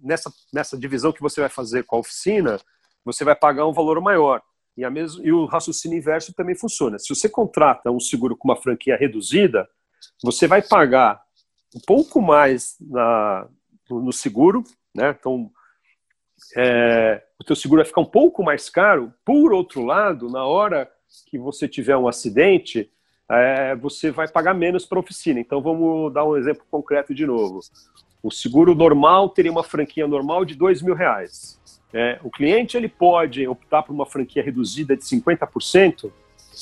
Nessa, 0.00 0.32
nessa 0.52 0.78
divisão 0.78 1.12
que 1.12 1.20
você 1.20 1.40
vai 1.40 1.50
fazer 1.50 1.84
com 1.84 1.96
a 1.96 1.98
oficina, 1.98 2.58
você 3.04 3.24
vai 3.24 3.34
pagar 3.34 3.66
um 3.66 3.72
valor 3.72 4.00
maior. 4.00 4.40
E, 4.76 4.84
a 4.84 4.90
mesmo, 4.90 5.24
e 5.24 5.32
o 5.32 5.44
raciocínio 5.44 5.98
inverso 5.98 6.32
também 6.32 6.54
funciona. 6.54 6.98
Se 6.98 7.14
você 7.14 7.28
contrata 7.28 7.90
um 7.90 8.00
seguro 8.00 8.36
com 8.36 8.48
uma 8.48 8.56
franquia 8.56 8.96
reduzida, 8.96 9.68
você 10.22 10.46
vai 10.46 10.62
pagar 10.62 11.20
um 11.74 11.80
pouco 11.80 12.20
mais 12.20 12.76
na, 12.80 13.46
no 13.90 14.12
seguro, 14.12 14.64
né? 14.94 15.14
Então, 15.18 15.50
é, 16.56 17.22
o 17.40 17.44
teu 17.44 17.56
seguro 17.56 17.80
vai 17.80 17.86
ficar 17.86 18.00
um 18.00 18.06
pouco 18.06 18.42
mais 18.42 18.68
caro. 18.68 19.12
Por 19.24 19.52
outro 19.52 19.84
lado, 19.84 20.28
na 20.28 20.44
hora 20.44 20.90
que 21.26 21.38
você 21.38 21.68
tiver 21.68 21.96
um 21.96 22.08
acidente, 22.08 22.90
é, 23.30 23.74
você 23.76 24.10
vai 24.10 24.28
pagar 24.28 24.54
menos 24.54 24.84
para 24.84 24.98
a 24.98 25.00
oficina. 25.00 25.40
Então, 25.40 25.62
vamos 25.62 26.12
dar 26.12 26.24
um 26.24 26.36
exemplo 26.36 26.64
concreto 26.70 27.14
de 27.14 27.26
novo. 27.26 27.60
O 28.22 28.30
seguro 28.30 28.74
normal 28.74 29.30
teria 29.30 29.50
uma 29.50 29.64
franquia 29.64 30.06
normal 30.06 30.44
de 30.44 30.54
dois 30.54 30.80
mil 30.80 30.94
reais. 30.94 31.60
É, 31.92 32.18
o 32.22 32.30
cliente 32.30 32.76
ele 32.76 32.88
pode 32.88 33.46
optar 33.46 33.82
por 33.82 33.92
uma 33.92 34.06
franquia 34.06 34.42
reduzida 34.42 34.96
de 34.96 35.02
50%, 35.02 36.10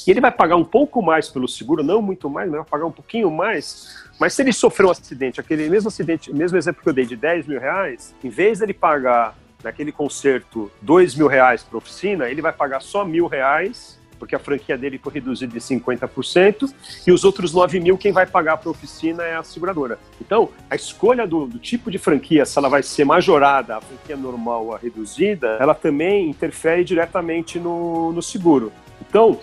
e 0.06 0.10
ele 0.10 0.20
vai 0.20 0.30
pagar 0.30 0.56
um 0.56 0.64
pouco 0.64 1.02
mais 1.02 1.28
pelo 1.28 1.48
seguro, 1.48 1.82
não 1.82 2.00
muito 2.00 2.30
mais, 2.30 2.48
mas 2.48 2.60
vai 2.60 2.68
pagar 2.68 2.86
um 2.86 2.92
pouquinho 2.92 3.30
mais. 3.30 4.08
Mas 4.20 4.34
se 4.34 4.42
ele 4.42 4.52
sofreu 4.52 4.88
um 4.88 4.92
acidente, 4.92 5.40
aquele 5.40 5.68
mesmo 5.68 5.88
acidente, 5.88 6.32
mesmo 6.32 6.56
exemplo 6.56 6.82
que 6.82 6.88
eu 6.88 6.92
dei 6.92 7.04
de 7.04 7.16
10 7.16 7.46
mil 7.46 7.60
reais, 7.60 8.14
em 8.22 8.28
vez 8.28 8.60
dele 8.60 8.72
pagar 8.72 9.36
naquele 9.62 9.92
conserto 9.92 10.70
2 10.80 11.14
mil 11.16 11.26
reais 11.26 11.62
para 11.62 11.76
oficina, 11.76 12.28
ele 12.28 12.40
vai 12.40 12.52
pagar 12.52 12.80
só 12.80 13.04
mil 13.04 13.26
reais 13.26 13.99
porque 14.20 14.36
a 14.36 14.38
franquia 14.38 14.76
dele 14.76 15.00
foi 15.02 15.14
reduzida 15.14 15.52
de 15.52 15.58
50%, 15.58 16.72
e 17.06 17.10
os 17.10 17.24
outros 17.24 17.54
9 17.54 17.80
mil, 17.80 17.96
quem 17.96 18.12
vai 18.12 18.26
pagar 18.26 18.58
para 18.58 18.68
a 18.68 18.72
oficina 18.72 19.24
é 19.24 19.34
a 19.34 19.42
seguradora. 19.42 19.98
Então, 20.20 20.50
a 20.68 20.76
escolha 20.76 21.26
do, 21.26 21.46
do, 21.46 21.58
tipo 21.58 21.90
de 21.90 21.96
franquia, 21.96 22.44
se 22.44 22.58
ela 22.58 22.68
vai 22.68 22.82
ser 22.82 23.04
majorada, 23.04 23.78
a 23.78 23.80
franquia 23.80 24.16
normal 24.16 24.66
ou 24.66 24.74
a 24.74 24.78
reduzida, 24.78 25.56
ela 25.58 25.74
também 25.74 26.28
interfere 26.28 26.84
diretamente 26.84 27.58
no, 27.58 28.12
no 28.12 28.20
seguro. 28.20 28.70
Então, 29.00 29.40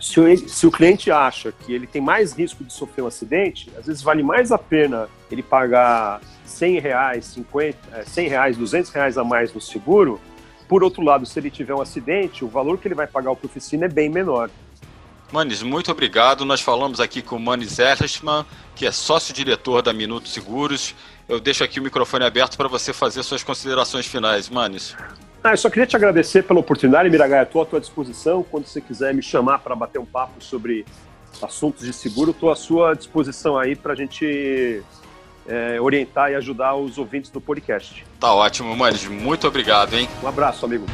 se 0.00 0.18
o, 0.18 0.48
se 0.48 0.66
o, 0.66 0.70
cliente 0.70 1.10
acha 1.10 1.52
que 1.52 1.72
ele 1.72 1.86
tem 1.86 2.00
mais 2.00 2.32
risco 2.32 2.64
de 2.64 2.72
sofrer 2.72 3.02
um 3.02 3.06
acidente, 3.06 3.70
às 3.78 3.86
vezes 3.86 4.02
vale 4.02 4.22
mais 4.22 4.50
a 4.50 4.58
pena 4.58 5.08
ele 5.30 5.42
pagar 5.42 6.20
100 6.46 6.78
reais, 6.78 7.24
50, 7.26 8.04
100 8.06 8.28
reais, 8.28 8.56
200 8.56 8.90
reais 8.90 9.18
a 9.18 9.24
mais 9.24 9.52
no 9.52 9.60
seguro 9.60 10.18
por 10.68 10.82
outro 10.82 11.02
lado, 11.02 11.24
se 11.26 11.38
ele 11.38 11.50
tiver 11.50 11.74
um 11.74 11.80
acidente, 11.80 12.44
o 12.44 12.48
valor 12.48 12.78
que 12.78 12.88
ele 12.88 12.94
vai 12.94 13.06
pagar 13.06 13.34
para 13.34 13.46
a 13.46 13.50
oficina 13.50 13.86
é 13.86 13.88
bem 13.88 14.08
menor. 14.08 14.50
Manes, 15.32 15.62
muito 15.62 15.90
obrigado. 15.90 16.44
Nós 16.44 16.60
falamos 16.60 17.00
aqui 17.00 17.20
com 17.20 17.36
o 17.36 17.40
Manes 17.40 17.78
Erstmann, 17.78 18.44
que 18.74 18.86
é 18.86 18.92
sócio-diretor 18.92 19.82
da 19.82 19.92
Minuto 19.92 20.28
Seguros. 20.28 20.94
Eu 21.28 21.40
deixo 21.40 21.64
aqui 21.64 21.80
o 21.80 21.82
microfone 21.82 22.24
aberto 22.24 22.56
para 22.56 22.68
você 22.68 22.92
fazer 22.92 23.22
suas 23.24 23.42
considerações 23.42 24.06
finais, 24.06 24.48
Manes. 24.48 24.94
Ah, 25.42 25.52
eu 25.52 25.56
só 25.56 25.68
queria 25.68 25.86
te 25.86 25.96
agradecer 25.96 26.42
pela 26.42 26.60
oportunidade, 26.60 27.10
Miragaia. 27.10 27.42
Estou 27.42 27.62
à 27.62 27.66
tua 27.66 27.80
disposição. 27.80 28.44
Quando 28.44 28.66
você 28.66 28.80
quiser 28.80 29.12
me 29.14 29.22
chamar 29.22 29.58
para 29.58 29.74
bater 29.74 29.98
um 29.98 30.06
papo 30.06 30.42
sobre 30.42 30.84
assuntos 31.42 31.84
de 31.84 31.92
seguro, 31.92 32.30
estou 32.30 32.50
à 32.50 32.56
sua 32.56 32.94
disposição 32.94 33.58
aí 33.58 33.74
para 33.74 33.92
a 33.92 33.96
gente 33.96 34.82
é, 35.48 35.80
orientar 35.80 36.30
e 36.30 36.34
ajudar 36.34 36.74
os 36.74 36.98
ouvintes 36.98 37.30
do 37.30 37.40
podcast. 37.40 38.04
Tá 38.20 38.32
ótimo, 38.34 38.74
Manes. 38.76 39.06
Muito 39.06 39.46
obrigado, 39.46 39.94
hein? 39.94 40.08
Um 40.22 40.28
abraço, 40.28 40.64
amigo. 40.64 40.86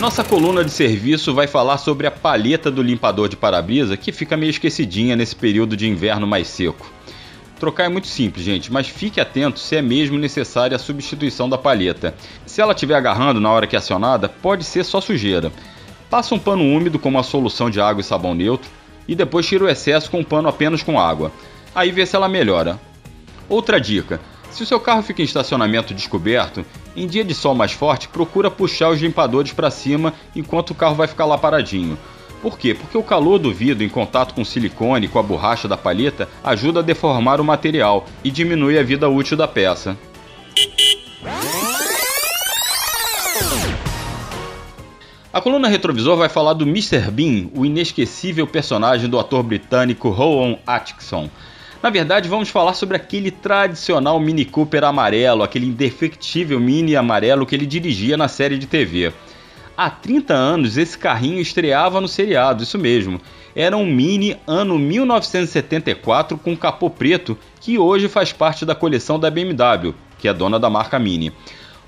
Nossa 0.00 0.24
coluna 0.24 0.64
de 0.64 0.70
serviço 0.70 1.34
vai 1.34 1.46
falar 1.46 1.76
sobre 1.76 2.06
a 2.06 2.10
palheta 2.10 2.70
do 2.70 2.82
limpador 2.82 3.28
de 3.28 3.36
para-brisa 3.36 3.98
que 3.98 4.12
fica 4.12 4.34
meio 4.34 4.48
esquecidinha 4.48 5.14
nesse 5.14 5.36
período 5.36 5.76
de 5.76 5.86
inverno 5.86 6.26
mais 6.26 6.48
seco. 6.48 6.90
Trocar 7.58 7.84
é 7.84 7.88
muito 7.90 8.06
simples, 8.06 8.42
gente, 8.42 8.72
mas 8.72 8.88
fique 8.88 9.20
atento 9.20 9.60
se 9.60 9.76
é 9.76 9.82
mesmo 9.82 10.18
necessária 10.18 10.74
a 10.74 10.78
substituição 10.78 11.46
da 11.46 11.58
palheta. 11.58 12.14
Se 12.46 12.62
ela 12.62 12.72
estiver 12.72 12.94
agarrando 12.94 13.38
na 13.38 13.50
hora 13.50 13.66
que 13.66 13.76
é 13.76 13.78
acionada, 13.78 14.26
pode 14.26 14.64
ser 14.64 14.82
só 14.86 15.02
sujeira. 15.02 15.52
Passa 16.08 16.34
um 16.34 16.38
pano 16.38 16.64
úmido 16.64 16.98
com 16.98 17.10
uma 17.10 17.22
solução 17.22 17.68
de 17.68 17.78
água 17.78 18.00
e 18.00 18.04
sabão 18.04 18.34
neutro 18.34 18.70
e 19.10 19.14
depois 19.16 19.44
tira 19.44 19.64
o 19.64 19.68
excesso 19.68 20.08
com 20.08 20.20
um 20.20 20.24
pano 20.24 20.48
apenas 20.48 20.84
com 20.84 20.98
água. 20.98 21.32
Aí 21.74 21.90
vê 21.90 22.06
se 22.06 22.14
ela 22.14 22.28
melhora. 22.28 22.78
Outra 23.48 23.80
dica: 23.80 24.20
se 24.52 24.62
o 24.62 24.66
seu 24.66 24.78
carro 24.78 25.02
fica 25.02 25.20
em 25.20 25.24
estacionamento 25.24 25.92
descoberto, 25.92 26.64
em 26.96 27.08
dia 27.08 27.24
de 27.24 27.34
sol 27.34 27.52
mais 27.52 27.72
forte, 27.72 28.06
procura 28.06 28.48
puxar 28.48 28.88
os 28.88 29.00
limpadores 29.00 29.52
para 29.52 29.68
cima 29.68 30.14
enquanto 30.34 30.70
o 30.70 30.74
carro 30.76 30.94
vai 30.94 31.08
ficar 31.08 31.24
lá 31.24 31.36
paradinho. 31.36 31.98
Por 32.40 32.56
quê? 32.56 32.72
Porque 32.72 32.96
o 32.96 33.02
calor 33.02 33.38
do 33.38 33.52
vidro 33.52 33.82
em 33.82 33.88
contato 33.88 34.32
com 34.32 34.44
silicone 34.44 35.06
e 35.06 35.08
com 35.08 35.18
a 35.18 35.22
borracha 35.22 35.66
da 35.66 35.76
palheta 35.76 36.28
ajuda 36.44 36.78
a 36.78 36.82
deformar 36.82 37.40
o 37.40 37.44
material 37.44 38.06
e 38.22 38.30
diminui 38.30 38.78
a 38.78 38.82
vida 38.82 39.08
útil 39.08 39.36
da 39.36 39.48
peça. 39.48 39.98
A 45.32 45.40
coluna 45.40 45.68
retrovisor 45.68 46.16
vai 46.16 46.28
falar 46.28 46.54
do 46.54 46.64
Mr. 46.64 47.08
Bean, 47.08 47.50
o 47.54 47.64
inesquecível 47.64 48.48
personagem 48.48 49.08
do 49.08 49.16
ator 49.16 49.44
britânico 49.44 50.08
Rowan 50.08 50.58
Atkinson. 50.66 51.30
Na 51.80 51.88
verdade, 51.88 52.28
vamos 52.28 52.48
falar 52.48 52.74
sobre 52.74 52.96
aquele 52.96 53.30
tradicional 53.30 54.18
Mini 54.18 54.44
Cooper 54.44 54.82
amarelo, 54.82 55.44
aquele 55.44 55.66
indefectível 55.66 56.58
Mini 56.58 56.96
amarelo 56.96 57.46
que 57.46 57.54
ele 57.54 57.64
dirigia 57.64 58.16
na 58.16 58.26
série 58.26 58.58
de 58.58 58.66
TV. 58.66 59.12
Há 59.76 59.88
30 59.88 60.34
anos 60.34 60.76
esse 60.76 60.98
carrinho 60.98 61.40
estreava 61.40 62.00
no 62.00 62.08
seriado, 62.08 62.64
isso 62.64 62.76
mesmo. 62.76 63.20
Era 63.54 63.76
um 63.76 63.86
Mini 63.86 64.36
ano 64.48 64.80
1974 64.80 66.36
com 66.38 66.56
capô 66.56 66.90
preto 66.90 67.38
que 67.60 67.78
hoje 67.78 68.08
faz 68.08 68.32
parte 68.32 68.66
da 68.66 68.74
coleção 68.74 69.16
da 69.16 69.30
BMW, 69.30 69.94
que 70.18 70.26
é 70.26 70.34
dona 70.34 70.58
da 70.58 70.68
marca 70.68 70.98
Mini. 70.98 71.32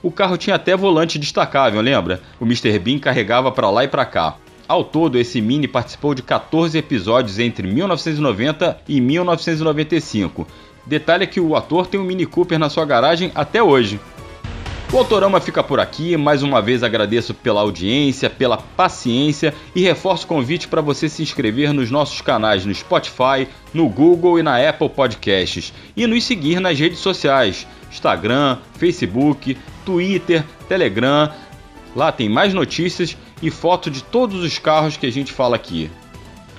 O 0.02 0.10
carro 0.10 0.36
tinha 0.36 0.56
até 0.56 0.76
volante 0.76 1.18
destacável, 1.18 1.80
lembra? 1.80 2.20
O 2.40 2.44
Mr. 2.44 2.76
Bean 2.78 2.98
carregava 2.98 3.52
para 3.52 3.70
lá 3.70 3.84
e 3.84 3.88
para 3.88 4.04
cá. 4.04 4.36
Ao 4.66 4.82
todo, 4.82 5.18
esse 5.18 5.40
Mini 5.40 5.68
participou 5.68 6.14
de 6.14 6.22
14 6.22 6.76
episódios 6.76 7.38
entre 7.38 7.66
1990 7.68 8.80
e 8.88 9.00
1995. 9.00 10.46
Detalhe 10.84 11.24
é 11.24 11.26
que 11.26 11.40
o 11.40 11.54
ator 11.54 11.86
tem 11.86 12.00
um 12.00 12.04
Mini 12.04 12.26
Cooper 12.26 12.58
na 12.58 12.68
sua 12.68 12.84
garagem 12.84 13.30
até 13.34 13.62
hoje. 13.62 14.00
O 14.92 14.98
Autorama 14.98 15.40
fica 15.40 15.62
por 15.62 15.80
aqui. 15.80 16.18
Mais 16.18 16.42
uma 16.42 16.60
vez 16.60 16.82
agradeço 16.82 17.32
pela 17.32 17.62
audiência, 17.62 18.28
pela 18.28 18.58
paciência 18.58 19.54
e 19.74 19.80
reforço 19.80 20.26
o 20.26 20.28
convite 20.28 20.68
para 20.68 20.82
você 20.82 21.08
se 21.08 21.22
inscrever 21.22 21.72
nos 21.72 21.90
nossos 21.90 22.20
canais 22.20 22.66
no 22.66 22.74
Spotify, 22.74 23.48
no 23.72 23.88
Google 23.88 24.38
e 24.38 24.42
na 24.42 24.68
Apple 24.68 24.90
Podcasts 24.90 25.72
e 25.96 26.06
nos 26.06 26.24
seguir 26.24 26.60
nas 26.60 26.78
redes 26.78 26.98
sociais: 26.98 27.66
Instagram, 27.92 28.58
Facebook, 28.74 29.56
Twitter, 29.84 30.44
Telegram. 30.68 31.30
Lá 31.94 32.10
tem 32.10 32.28
mais 32.28 32.54
notícias 32.54 33.16
e 33.42 33.50
foto 33.50 33.90
de 33.90 34.02
todos 34.02 34.42
os 34.42 34.58
carros 34.58 34.96
que 34.96 35.06
a 35.06 35.12
gente 35.12 35.32
fala 35.32 35.56
aqui. 35.56 35.90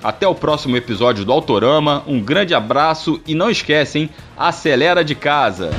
Até 0.02 0.28
o 0.28 0.34
próximo 0.34 0.76
episódio 0.76 1.24
do 1.24 1.32
Autorama. 1.32 2.04
Um 2.06 2.20
grande 2.20 2.54
abraço 2.54 3.20
e 3.26 3.34
não 3.34 3.50
esquecem, 3.50 4.10
acelera 4.36 5.02
de 5.02 5.14
casa. 5.14 5.70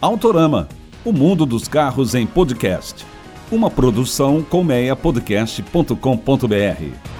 Autorama, 0.00 0.68
o 1.04 1.12
mundo 1.12 1.44
dos 1.44 1.66
carros 1.66 2.14
em 2.14 2.26
podcast. 2.26 3.04
Uma 3.50 3.70
produção 3.70 4.42
colmeiapodcast.com.br. 4.42 7.19